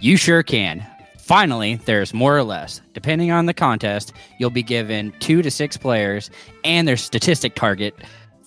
[0.00, 0.86] You sure can.
[1.28, 2.80] Finally, there's more or less.
[2.94, 6.30] Depending on the contest, you'll be given two to six players
[6.64, 7.94] and their statistic target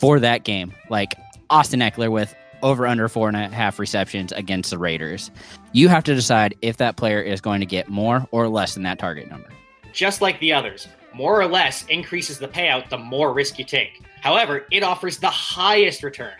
[0.01, 1.13] for that game, like
[1.51, 5.29] Austin Ekeler with over under four and a half receptions against the Raiders.
[5.73, 8.81] You have to decide if that player is going to get more or less than
[8.83, 9.49] that target number.
[9.93, 14.01] Just like the others, more or less increases the payout the more risk you take.
[14.21, 16.33] However, it offers the highest return.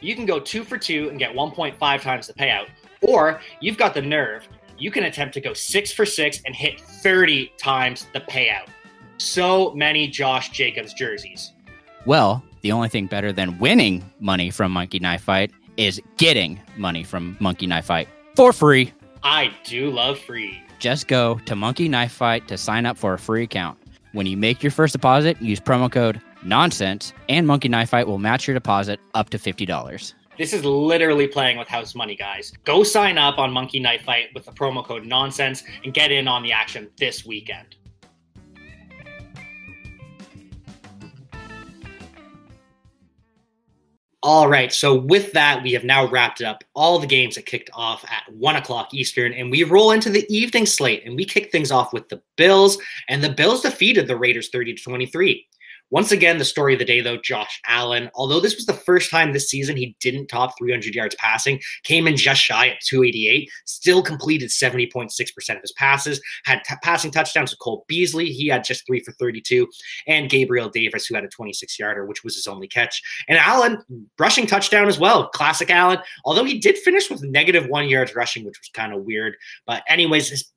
[0.00, 2.68] You can go two for two and get 1.5 times the payout,
[3.02, 4.46] or you've got the nerve.
[4.78, 8.68] You can attempt to go six for six and hit 30 times the payout.
[9.16, 11.52] So many Josh Jacobs jerseys.
[12.06, 17.04] Well, the only thing better than winning money from Monkey Knife Fight is getting money
[17.04, 18.92] from Monkey Knife Fight for free.
[19.22, 20.62] I do love free.
[20.78, 23.78] Just go to Monkey Knife Fight to sign up for a free account.
[24.12, 28.18] When you make your first deposit, use promo code nonsense, and Monkey Knife Fight will
[28.18, 30.14] match your deposit up to $50.
[30.38, 32.52] This is literally playing with house money, guys.
[32.64, 36.28] Go sign up on Monkey Knife Fight with the promo code nonsense and get in
[36.28, 37.74] on the action this weekend.
[44.30, 47.70] All right, so with that, we have now wrapped up all the games that kicked
[47.72, 51.50] off at one o'clock Eastern, and we roll into the evening slate, and we kick
[51.50, 52.76] things off with the Bills,
[53.08, 55.46] and the Bills defeated the Raiders 30 to 23.
[55.90, 58.10] Once again, the story of the day, though, Josh Allen.
[58.14, 62.06] Although this was the first time this season he didn't top 300 yards passing, came
[62.06, 65.10] in just shy at 288, still completed 70.6%
[65.50, 68.30] of his passes, had t- passing touchdowns to Cole Beasley.
[68.30, 69.66] He had just three for 32,
[70.06, 73.02] and Gabriel Davis, who had a 26 yarder, which was his only catch.
[73.28, 73.82] And Allen,
[74.18, 75.28] rushing touchdown as well.
[75.28, 79.04] Classic Allen, although he did finish with negative one yards rushing, which was kind of
[79.04, 79.36] weird.
[79.66, 80.52] But, anyways, his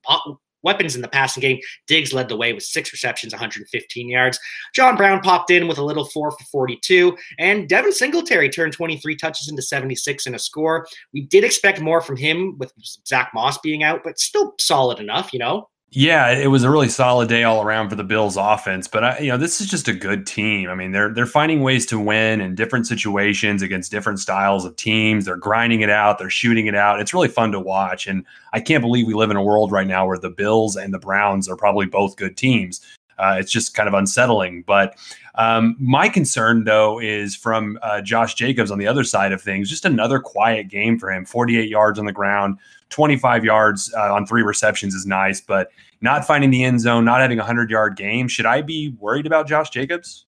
[0.64, 1.60] weapons in the passing game.
[1.88, 4.40] Diggs led the way with six receptions, 115 yards.
[4.74, 9.16] John Brown popped in with a little four for 42, and Devin Singletary turned 23
[9.16, 10.88] touches into 76 in a score.
[11.14, 12.74] We did expect more from him with
[13.08, 15.68] Zack Moss being out, but still solid enough, you know.
[15.94, 19.20] Yeah, it was a really solid day all around for the Bills offense, but I,
[19.20, 20.70] you know, this is just a good team.
[20.70, 24.78] I mean, they're they're finding ways to win in different situations against different styles of
[24.78, 25.26] teams.
[25.26, 27.02] They're grinding it out, they're shooting it out.
[27.02, 29.86] It's really fun to watch and I can't believe we live in a world right
[29.86, 32.80] now where the Bills and the Browns are probably both good teams.
[33.20, 34.64] Uh, it's just kind of unsettling.
[34.66, 34.98] But
[35.36, 39.70] um, my concern, though, is from uh, Josh Jacobs on the other side of things.
[39.70, 42.58] Just another quiet game for him 48 yards on the ground,
[42.92, 45.72] 25 yards uh, on three receptions is nice, but
[46.02, 48.28] not finding the end zone, not having a 100 yard game.
[48.28, 50.26] Should I be worried about Josh Jacobs?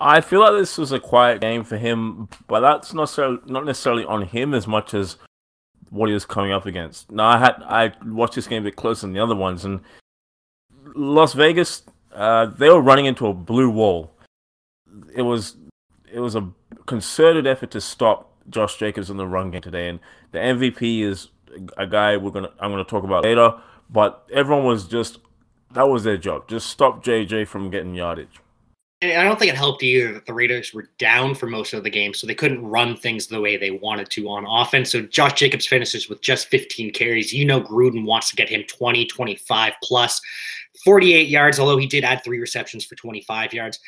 [0.00, 3.64] I feel like this was a quiet game for him, but that's not so not
[3.64, 5.16] necessarily on him as much as
[5.90, 7.10] what he was coming up against.
[7.10, 9.80] Now I had I watched this game a bit closer than the other ones, and
[10.94, 11.82] Las Vegas
[12.14, 14.12] uh, they were running into a blue wall.
[15.14, 15.56] It was
[16.12, 16.50] it was a
[16.86, 20.00] concerted effort to stop Josh Jacobs in the run game today, and
[20.32, 21.28] the MVP is
[21.76, 23.54] a guy we're gonna I'm gonna talk about later.
[23.90, 25.18] But everyone was just
[25.72, 26.48] that was their job.
[26.48, 28.40] Just stop JJ from getting yardage.
[29.00, 31.82] And I don't think it helped either that the Raiders were down for most of
[31.82, 34.92] the game, so they couldn't run things the way they wanted to on offense.
[34.92, 37.32] So Josh Jacobs finishes with just 15 carries.
[37.32, 39.72] You know Gruden wants to get him 20, 25
[40.84, 43.80] 48 yards, although he did add three receptions for 25 yards.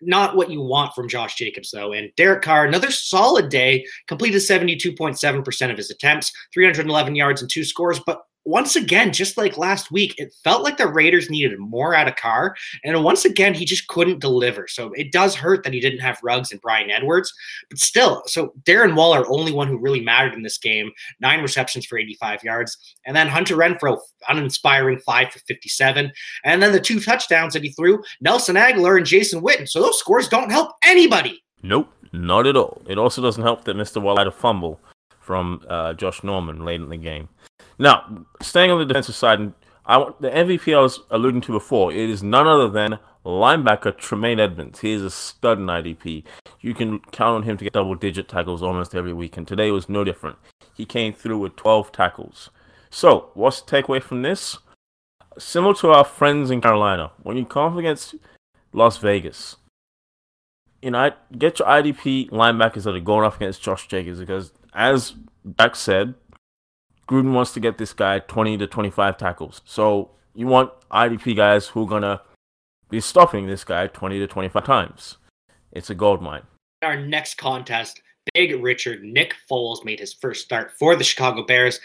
[0.00, 1.92] Not what you want from Josh Jacobs, though.
[1.92, 7.64] And Derek Carr, another solid day, completed 72.7% of his attempts, 311 yards and two
[7.64, 8.00] scores.
[8.06, 12.08] But once again, just like last week, it felt like the Raiders needed more out
[12.08, 12.56] of Carr.
[12.82, 14.66] And once again, he just couldn't deliver.
[14.66, 17.30] So it does hurt that he didn't have Ruggs and Bryan Edwards.
[17.68, 20.90] But still, so Darren Waller, only one who really mattered in this game,
[21.20, 22.78] nine receptions for 85 yards.
[23.04, 23.98] And then Hunter Renfrow,
[24.30, 26.10] uninspiring, five for 57.
[26.44, 29.68] And then the two touchdowns that he threw, Nelson Agholor and Jason Witten.
[29.68, 31.44] So those scores don't help anybody.
[31.62, 32.80] Nope, not at all.
[32.88, 34.00] It also doesn't help that Mr.
[34.00, 34.80] Waller had a fumble
[35.20, 37.28] from uh, Josh Norman late in the game.
[37.78, 39.52] Now, staying on the defensive side,
[39.86, 41.92] I the MVP I was alluding to before.
[41.92, 44.80] It is none other than linebacker Tremaine Edmunds.
[44.80, 46.24] He is a stud in IDP.
[46.60, 49.88] You can count on him to get double-digit tackles almost every week, and today was
[49.88, 50.36] no different.
[50.74, 52.50] He came through with 12 tackles.
[52.90, 54.58] So, what's the takeaway from this?
[55.38, 58.14] Similar to our friends in Carolina, when you come up against
[58.72, 59.56] Las Vegas,
[60.82, 65.14] you know, get your IDP linebackers that are going up against Josh Jacobs because, as
[65.58, 66.14] Jack said,
[67.08, 69.62] Gruden wants to get this guy 20 to 25 tackles.
[69.64, 72.20] So you want IDP guys who are to
[72.90, 75.16] be stopping this guy 20 to 25 times.
[75.72, 76.42] It's a gold mine.
[76.82, 78.02] Our next contest,
[78.34, 81.80] Big Richard Nick Foles made his first start for the Chicago Bears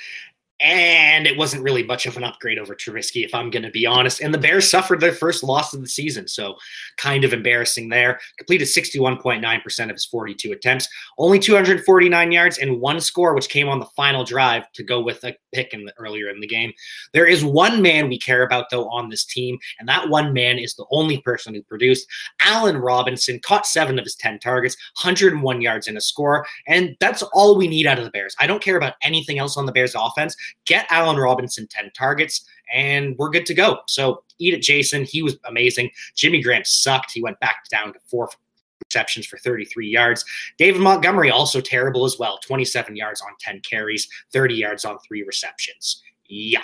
[0.64, 3.86] and it wasn't really much of an upgrade over Trubisky, if I'm going to be
[3.86, 4.22] honest.
[4.22, 6.55] And the Bears suffered their first loss of the season, so
[6.95, 8.20] kind of embarrassing there.
[8.38, 10.88] Completed 61.9% of his 42 attempts,
[11.18, 15.22] only 249 yards and one score, which came on the final drive to go with
[15.26, 16.72] a pick in the, earlier in the game.
[17.11, 20.57] There is one man we care about though on this team, and that one man
[20.57, 22.07] is the only person who produced.
[22.39, 27.22] Allen Robinson caught seven of his 10 targets, 101 yards and a score, and that's
[27.34, 28.34] all we need out of the Bears.
[28.39, 32.45] I don't care about anything else on the Bears offense get Allen Robinson 10 targets,
[32.74, 33.80] and we're good to go.
[33.88, 35.04] So eat it, Jason.
[35.04, 35.91] He was amazing.
[36.16, 37.12] Jimmy Graham sucked.
[37.14, 38.30] He went back down to four
[38.86, 40.26] receptions for 33 yards.
[40.58, 45.24] David Montgomery also terrible as well 27 yards on 10 carries, 30 yards on three
[45.24, 46.01] receptions.
[46.32, 46.62] Yuck.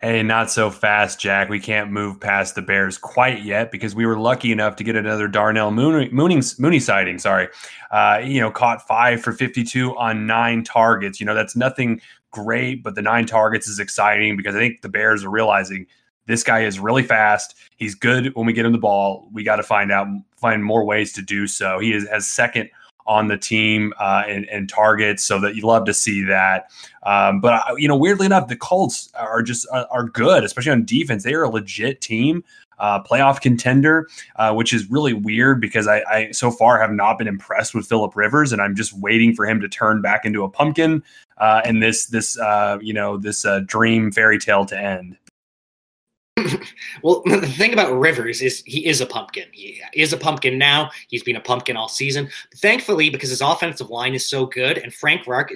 [0.00, 1.48] Hey, not so fast, Jack.
[1.48, 4.96] We can't move past the Bears quite yet because we were lucky enough to get
[4.96, 7.20] another Darnell Mooney, Mooney, Mooney sighting.
[7.20, 7.46] Sorry,
[7.92, 11.20] uh, you know, caught five for 52 on nine targets.
[11.20, 12.00] You know, that's nothing
[12.32, 15.86] great, but the nine targets is exciting because I think the Bears are realizing
[16.26, 17.54] this guy is really fast.
[17.76, 19.28] He's good when we get him the ball.
[19.32, 21.78] We got to find out, find more ways to do so.
[21.78, 22.70] He is has second
[23.06, 26.70] on the team uh, and, and, targets, so that you love to see that.
[27.02, 30.72] Um, but uh, you know, weirdly enough, the Colts are just uh, are good, especially
[30.72, 31.24] on defense.
[31.24, 32.44] They are a legit team.
[32.78, 37.18] Uh, playoff contender, uh, which is really weird because I, I, so far have not
[37.18, 40.42] been impressed with Philip Rivers, and I'm just waiting for him to turn back into
[40.42, 41.02] a pumpkin
[41.38, 42.36] uh, and this this
[42.80, 45.16] you know this dream fairy tale to end.
[47.02, 49.46] well, the thing about Rivers is he is a pumpkin.
[49.52, 50.90] He is a pumpkin now.
[51.08, 52.28] He's been a pumpkin all season.
[52.56, 55.52] Thankfully, because his offensive line is so good, and Frank Reich,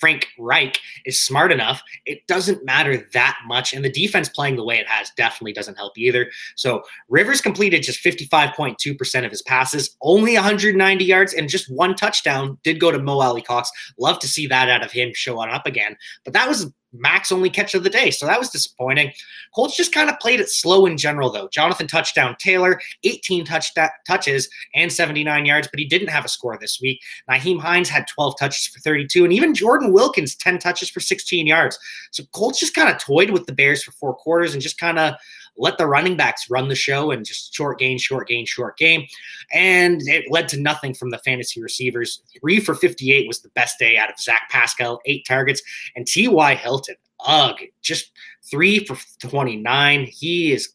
[0.00, 3.72] Frank Reich is smart enough, it doesn't matter that much.
[3.72, 6.30] And the defense playing the way it has definitely doesn't help either.
[6.56, 12.58] So Rivers completed just 55.2% of his passes, only 190 yards, and just one touchdown
[12.64, 13.70] did go to Mo Alie-Cox.
[13.98, 15.96] Love to see that out of him showing up again.
[16.24, 18.10] But that was Max only catch of the day.
[18.10, 19.12] So that was disappointing.
[19.54, 21.48] Colts just kind of played it slow in general, though.
[21.48, 23.72] Jonathan touchdown Taylor, 18 touch
[24.06, 27.00] touches and 79 yards, but he didn't have a score this week.
[27.28, 31.46] Nyheim Hines had 12 touches for 32, and even Jordan Wilkins, 10 touches for 16
[31.46, 31.78] yards.
[32.10, 34.98] So Colts just kind of toyed with the Bears for four quarters and just kind
[34.98, 35.14] of
[35.56, 39.06] let the running backs run the show and just short gain, short gain, short game.
[39.52, 42.22] And it led to nothing from the fantasy receivers.
[42.40, 45.62] Three for 58 was the best day out of Zach Pascal, eight targets,
[45.96, 46.54] and T.Y.
[46.54, 46.96] Hilton.
[47.26, 48.12] Ugh, just
[48.50, 50.08] three for 29.
[50.10, 50.72] He is,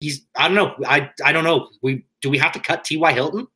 [0.00, 0.74] he's, I don't know.
[0.86, 1.68] I, I don't know.
[1.82, 3.12] We, do we have to cut T.Y.
[3.12, 3.46] Hilton?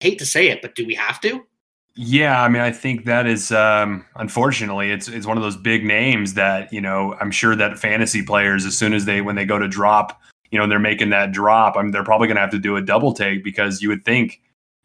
[0.00, 1.44] Hate to say it, but do we have to?
[1.96, 5.84] Yeah, I mean, I think that is um, unfortunately it's it's one of those big
[5.84, 9.44] names that you know I'm sure that fantasy players as soon as they when they
[9.44, 10.20] go to drop,
[10.50, 11.76] you know, they're making that drop.
[11.76, 14.40] I they're probably going to have to do a double take because you would think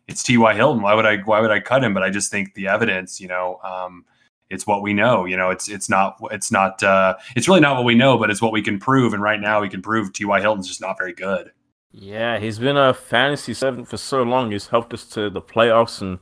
[0.08, 0.54] it's T.Y.
[0.56, 0.82] Hilton.
[0.82, 1.94] Why would I why would I cut him?
[1.94, 4.06] But I just think the evidence, you know, um,
[4.50, 5.26] it's what we know.
[5.26, 8.30] You know, it's it's not it's not uh, it's really not what we know, but
[8.30, 9.14] it's what we can prove.
[9.14, 10.42] And right now, we can prove T.Y.
[10.42, 11.52] Hilton's just not very good.
[11.92, 14.52] Yeah, he's been a fantasy seven for so long.
[14.52, 16.20] He's helped us to the playoffs and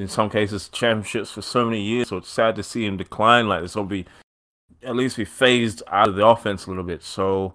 [0.00, 2.08] in some cases championships for so many years.
[2.08, 3.74] So it's sad to see him decline like this.
[3.74, 4.06] He'll be
[4.82, 7.02] at least be phased out of the offense a little bit.
[7.02, 7.54] So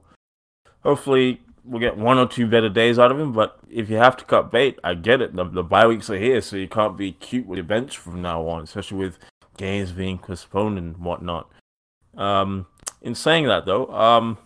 [0.84, 3.34] hopefully we'll get one or two better days out of him.
[3.34, 5.36] But if you have to cut bait, I get it.
[5.36, 8.22] The, the bye weeks are here, so you can't be cute with your bench from
[8.22, 9.18] now on, especially with
[9.58, 11.50] games being postponed and whatnot.
[12.16, 12.68] Um,
[13.02, 14.38] in saying that, though, um,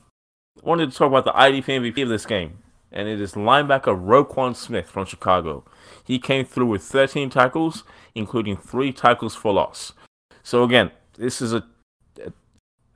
[0.64, 2.60] I wanted to talk about the IDP MVP of this game,
[2.92, 5.64] and it is linebacker Roquan Smith from Chicago.
[6.10, 7.84] He came through with 13 tackles,
[8.16, 9.94] including three tackles for loss.
[10.42, 11.64] So again, this is a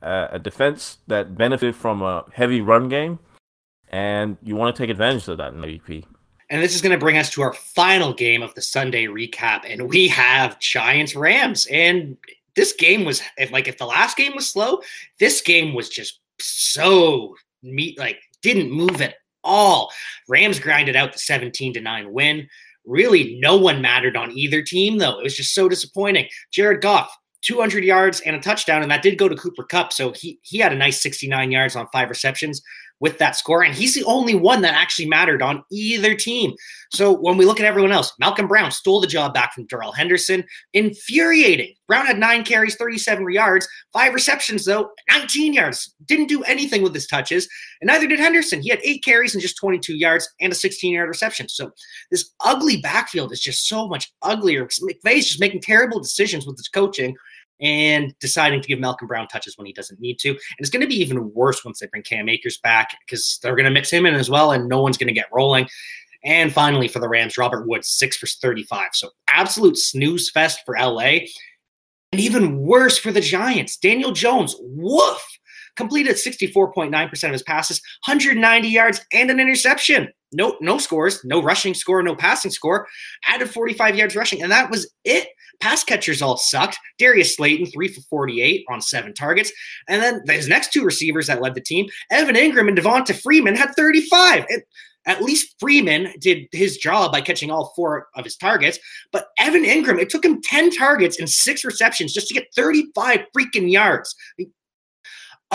[0.02, 3.20] a, a defense that benefited from a heavy run game,
[3.88, 6.04] and you want to take advantage of that in ADP.
[6.50, 9.62] And this is going to bring us to our final game of the Sunday recap,
[9.64, 11.68] and we have Giants Rams.
[11.70, 12.16] And
[12.56, 14.80] this game was if like if the last game was slow,
[15.20, 19.92] this game was just so meat like didn't move at all.
[20.28, 22.48] Rams grinded out the 17 to 9 win.
[22.86, 25.18] Really, no one mattered on either team, though.
[25.18, 26.28] It was just so disappointing.
[26.52, 29.92] Jared Goff, 200 yards and a touchdown, and that did go to Cooper Kupp.
[29.92, 32.62] So he he had a nice 69 yards on five receptions
[33.04, 33.62] with that score.
[33.62, 36.54] And he's the only one that actually mattered on either team.
[36.90, 39.92] So when we look at everyone else, Malcolm Brown stole the job back from Darrell
[39.92, 40.42] Henderson.
[40.72, 41.74] Infuriating.
[41.86, 45.94] Brown had nine carries, 37 yards, five receptions, though, 19 yards.
[46.06, 47.46] Didn't do anything with his touches.
[47.82, 48.62] And neither did Henderson.
[48.62, 51.50] He had eight carries and just 22 yards and a 16 yard reception.
[51.50, 51.72] So
[52.10, 54.64] this ugly backfield is just so much uglier.
[54.64, 57.14] McVay's just making terrible decisions with his coaching
[57.60, 60.30] and deciding to give Malcolm Brown touches when he doesn't need to.
[60.30, 63.56] And it's going to be even worse once they bring Cam Akers back because they're
[63.56, 65.68] going to mix him in as well, and no one's going to get rolling.
[66.24, 68.88] And finally, for the Rams, Robert Woods, six for 35.
[68.94, 71.18] So absolute snooze fest for LA.
[72.12, 73.76] And even worse for the Giants.
[73.76, 75.22] Daniel Jones, woof,
[75.76, 80.08] completed 64.9% of his passes, 190 yards, and an interception.
[80.32, 82.88] No, no scores, no rushing score, no passing score.
[83.26, 85.28] Added 45 yards rushing, and that was it.
[85.60, 86.76] Pass catchers all sucked.
[86.98, 89.52] Darius Slayton, three for 48 on seven targets.
[89.88, 93.54] And then his next two receivers that led the team, Evan Engram and Devonta Freeman,
[93.54, 94.46] had 35.
[94.48, 94.64] It,
[95.06, 98.78] at least Freeman did his job by catching all four of his targets.
[99.12, 103.20] But Evan Engram, it took him 10 targets and six receptions just to get 35
[103.36, 104.14] freaking yards.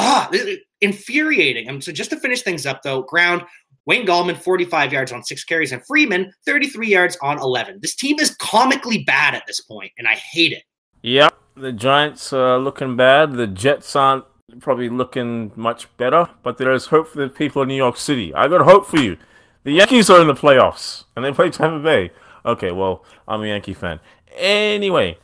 [0.02, 0.32] Ah,
[0.80, 1.68] infuriating.
[1.68, 3.43] And so just to finish things up, though, ground
[3.86, 7.80] Wayne Gallman, 45 yards on six carries, and Freeman, 33 yards on 11.
[7.82, 10.64] This team is comically bad at this point, and I hate it.
[11.02, 13.34] Yep, the Giants are looking bad.
[13.34, 14.26] The Jets aren't
[14.60, 18.34] probably looking much better, but there is hope for the people of New York City.
[18.34, 19.18] I got hope for you.
[19.64, 22.12] The Yankees are in the playoffs, and they play Tampa Bay.
[22.45, 24.00] Okay, well, I'm a Yankee fan.
[24.38, 25.18] Anyway,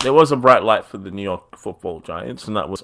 [0.00, 2.82] there was a bright light for the New York football Giants, and that was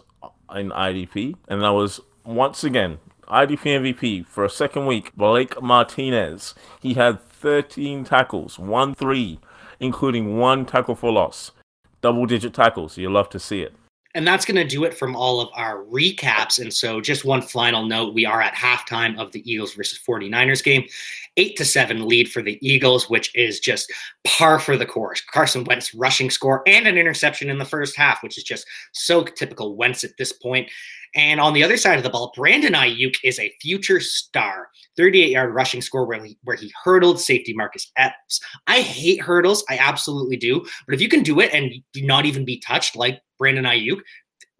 [0.55, 2.98] in IDP, and that was once again
[3.30, 6.55] IDP MVP for a second week, Blake Martinez.
[6.80, 9.38] He had 13 tackles, 1 3,
[9.78, 11.53] including one tackle for loss.
[12.01, 12.98] Double digit tackles.
[12.98, 13.74] You love to see it.
[14.14, 16.58] And that's going to do it from all of our recaps.
[16.58, 20.64] And so, just one final note we are at halftime of the Eagles versus 49ers
[20.64, 20.84] game.
[21.36, 23.92] Eight to seven lead for the Eagles, which is just
[24.24, 25.22] par for the course.
[25.32, 29.22] Carson Wentz rushing score and an interception in the first half, which is just so
[29.22, 30.68] typical Wentz at this point.
[31.14, 34.68] And on the other side of the ball, Brandon Aiyuk is a future star.
[34.96, 38.40] 38 yard rushing score where he, where he hurdled safety Marcus Epps.
[38.66, 39.64] I hate hurdles.
[39.68, 40.64] I absolutely do.
[40.86, 43.99] But if you can do it and not even be touched like Brandon Aiyuk,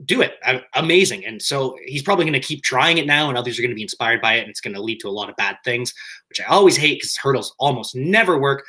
[0.07, 0.35] do it.
[0.75, 1.27] Amazing.
[1.27, 3.77] And so he's probably going to keep trying it now, and others are going to
[3.77, 5.93] be inspired by it, and it's going to lead to a lot of bad things,
[6.31, 8.65] which I always hate because hurdles almost never work.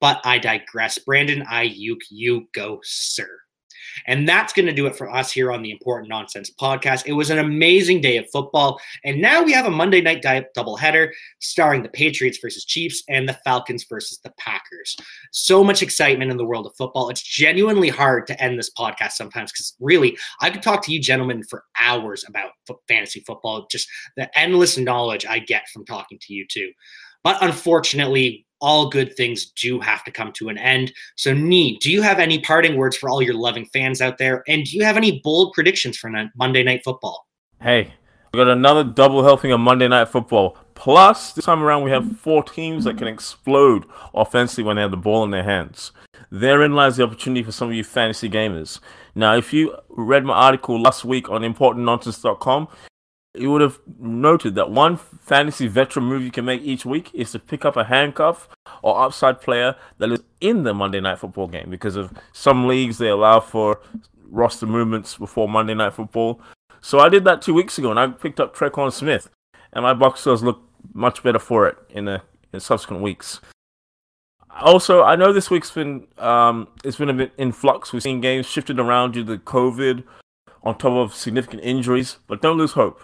[0.00, 0.98] But I digress.
[0.98, 3.28] Brandon Aiyuk, you go, sir.
[4.06, 7.04] And that's going to do it for us here on the Important Nonsense podcast.
[7.06, 8.80] It was an amazing day of football.
[9.04, 13.38] And now we have a Monday night doubleheader starring the Patriots versus Chiefs and the
[13.44, 14.96] Falcons versus the Packers.
[15.32, 17.08] So much excitement in the world of football.
[17.08, 21.00] It's genuinely hard to end this podcast sometimes because really, I could talk to you
[21.00, 22.50] gentlemen for hours about
[22.88, 26.70] fantasy football, just the endless knowledge I get from talking to you too.
[27.24, 30.92] But unfortunately, all good things do have to come to an end.
[31.16, 34.42] So, Nee, do you have any parting words for all your loving fans out there?
[34.48, 37.26] And do you have any bold predictions for Monday Night Football?
[37.60, 37.92] Hey,
[38.32, 40.56] we got another double helping of Monday Night Football.
[40.74, 43.84] Plus, this time around, we have four teams that can explode
[44.14, 45.92] offensively when they have the ball in their hands.
[46.30, 48.80] Therein lies the opportunity for some of you fantasy gamers.
[49.14, 52.68] Now, if you read my article last week on importantnonsense.com,
[53.34, 57.32] you would have noted that one fantasy veteran move you can make each week is
[57.32, 58.48] to pick up a handcuff
[58.82, 62.98] or upside player that is in the Monday Night Football game because of some leagues
[62.98, 63.80] they allow for
[64.28, 66.40] roster movements before Monday Night Football.
[66.82, 69.30] So I did that two weeks ago and I picked up Tre'Quan Smith,
[69.72, 70.62] and my box scores look
[70.92, 72.20] much better for it in the
[72.52, 73.40] in subsequent weeks.
[74.60, 77.92] Also, I know this week's been um, it's been a bit in flux.
[77.92, 80.04] We've seen games shifted around due to COVID,
[80.62, 82.18] on top of significant injuries.
[82.26, 83.02] But don't lose hope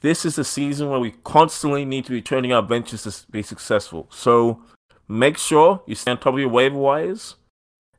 [0.00, 3.42] this is a season where we constantly need to be turning our benches to be
[3.42, 4.06] successful.
[4.10, 4.62] So
[5.08, 7.36] make sure you stay on top of your waiver wires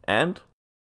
[0.06, 0.40] and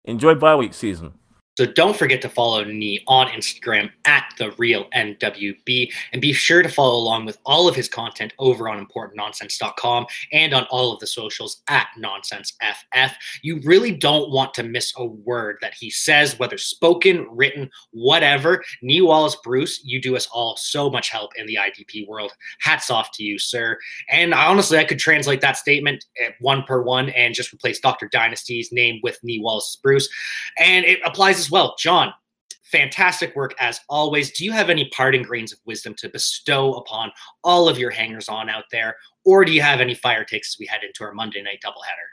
[0.06, 1.14] enjoy bye week season.
[1.58, 6.64] So don't forget to follow me on Instagram at the real NWB and be sure
[6.64, 11.00] to follow along with all of his content over on importantnonsense.com and on all of
[11.00, 13.12] the socials at nonsenseff.
[13.42, 18.64] You really don't want to miss a word that he says, whether spoken, written, whatever.
[18.82, 22.32] Nee Wallace Bruce, you do us all so much help in the IDP world.
[22.62, 23.78] Hats off to you, sir.
[24.10, 28.08] And honestly, I could translate that statement at one per one and just replace Dr.
[28.08, 30.08] Dynasty's name with Nee Wallace Bruce.
[30.58, 31.76] And it applies as well.
[31.78, 32.14] John,
[32.64, 34.32] fantastic work as always.
[34.32, 37.12] Do you have any parting grains of wisdom to bestow upon
[37.44, 38.96] all of your hangers on out there?
[39.26, 42.08] Or do you have any fire takes as we head into our Monday night doubleheader?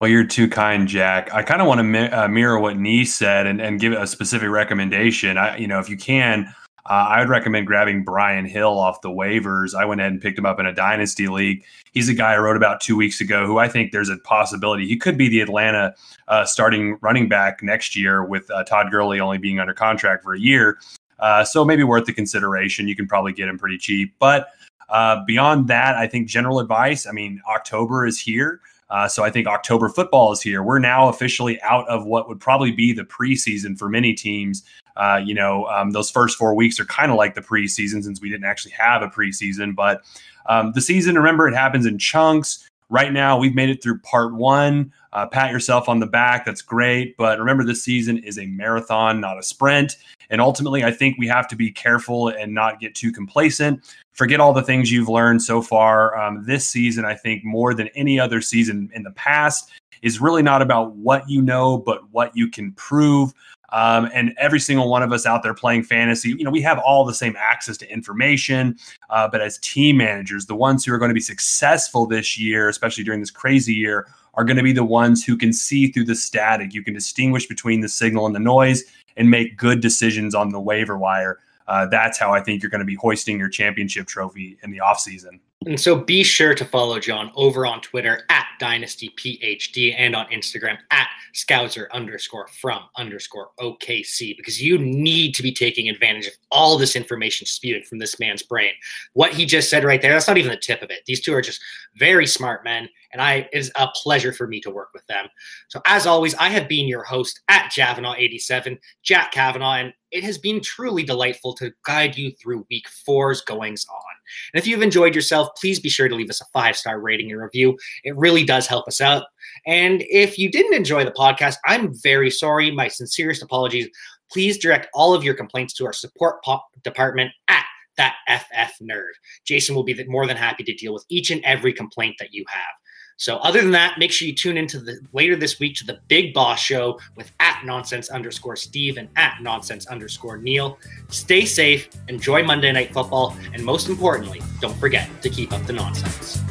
[0.00, 1.32] Well, you're too kind, Jack.
[1.32, 4.06] I kind of want to mi- uh, mirror what Nee said and, and give a
[4.06, 5.38] specific recommendation.
[5.38, 6.52] I, you know, if you can,
[6.86, 9.74] uh, I would recommend grabbing Brian Hill off the waivers.
[9.74, 11.64] I went ahead and picked him up in a dynasty league.
[11.92, 14.86] He's a guy I wrote about two weeks ago who I think there's a possibility
[14.86, 15.94] he could be the Atlanta
[16.28, 20.34] uh, starting running back next year with uh, Todd Gurley only being under contract for
[20.34, 20.78] a year.
[21.20, 22.86] Uh, so maybe worth the consideration.
[22.86, 24.14] You can probably get him pretty cheap.
[24.18, 24.48] But
[24.90, 27.06] uh, beyond that, I think general advice.
[27.06, 28.60] I mean, October is here.
[28.94, 30.62] Uh, so I think October football is here.
[30.62, 34.62] We're now officially out of what would probably be the preseason for many teams.
[34.96, 38.20] Uh, you know, um, those first four weeks are kind of like the preseason since
[38.20, 39.74] we didn't actually have a preseason.
[39.74, 40.02] But
[40.46, 42.70] um, the season, remember, it happens in chunks.
[42.88, 44.92] Right now, we've made it through part one.
[45.14, 46.44] Uh, pat yourself on the back.
[46.44, 47.16] That's great.
[47.16, 49.96] But remember, this season is a marathon, not a sprint.
[50.30, 53.94] And ultimately, I think we have to be careful and not get too complacent.
[54.12, 56.18] Forget all the things you've learned so far.
[56.18, 59.70] Um, this season, I think, more than any other season in the past,
[60.02, 63.32] is really not about what you know, but what you can prove.
[63.72, 66.78] Um, and every single one of us out there playing fantasy, you know, we have
[66.78, 68.78] all the same access to information.
[69.10, 72.68] Uh, but as team managers, the ones who are going to be successful this year,
[72.68, 74.06] especially during this crazy year,
[74.36, 76.74] are going to be the ones who can see through the static.
[76.74, 78.82] You can distinguish between the signal and the noise
[79.16, 81.38] and make good decisions on the waiver wire.
[81.66, 84.78] Uh, that's how I think you're going to be hoisting your championship trophy in the
[84.78, 85.40] offseason.
[85.66, 90.76] And so be sure to follow John over on Twitter at DynastyPHD and on Instagram
[90.90, 96.76] at Scouser underscore from underscore OKC because you need to be taking advantage of all
[96.76, 98.72] this information spewing from this man's brain.
[99.14, 101.00] What he just said right there, that's not even the tip of it.
[101.06, 101.62] These two are just
[101.96, 105.26] very smart men, and I it is a pleasure for me to work with them.
[105.68, 110.36] So as always, I have been your host at Javanaugh87, Jack Kavanaugh, and it has
[110.36, 114.13] been truly delightful to guide you through week four's goings on.
[114.52, 117.30] And if you've enjoyed yourself, please be sure to leave us a five star rating
[117.30, 117.76] and review.
[118.04, 119.24] It really does help us out.
[119.66, 122.70] And if you didn't enjoy the podcast, I'm very sorry.
[122.70, 123.88] My sincerest apologies.
[124.30, 127.64] Please direct all of your complaints to our support po- department at
[127.96, 129.12] that FF nerd.
[129.44, 132.44] Jason will be more than happy to deal with each and every complaint that you
[132.48, 132.74] have.
[133.16, 136.00] So, other than that, make sure you tune into the later this week to the
[136.08, 140.78] Big Boss Show with at nonsense underscore Steve and at nonsense underscore Neil.
[141.08, 145.72] Stay safe, enjoy Monday Night Football, and most importantly, don't forget to keep up the
[145.72, 146.42] nonsense.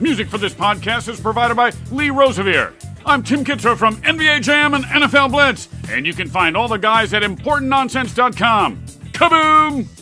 [0.00, 2.72] Music for this podcast is provided by Lee Rosevere.
[3.06, 6.78] I'm Tim Kitzrow from NBA Jam and NFL Blitz, and you can find all the
[6.78, 8.84] guys at ImportantNonsense.com.
[9.12, 10.01] Kaboom!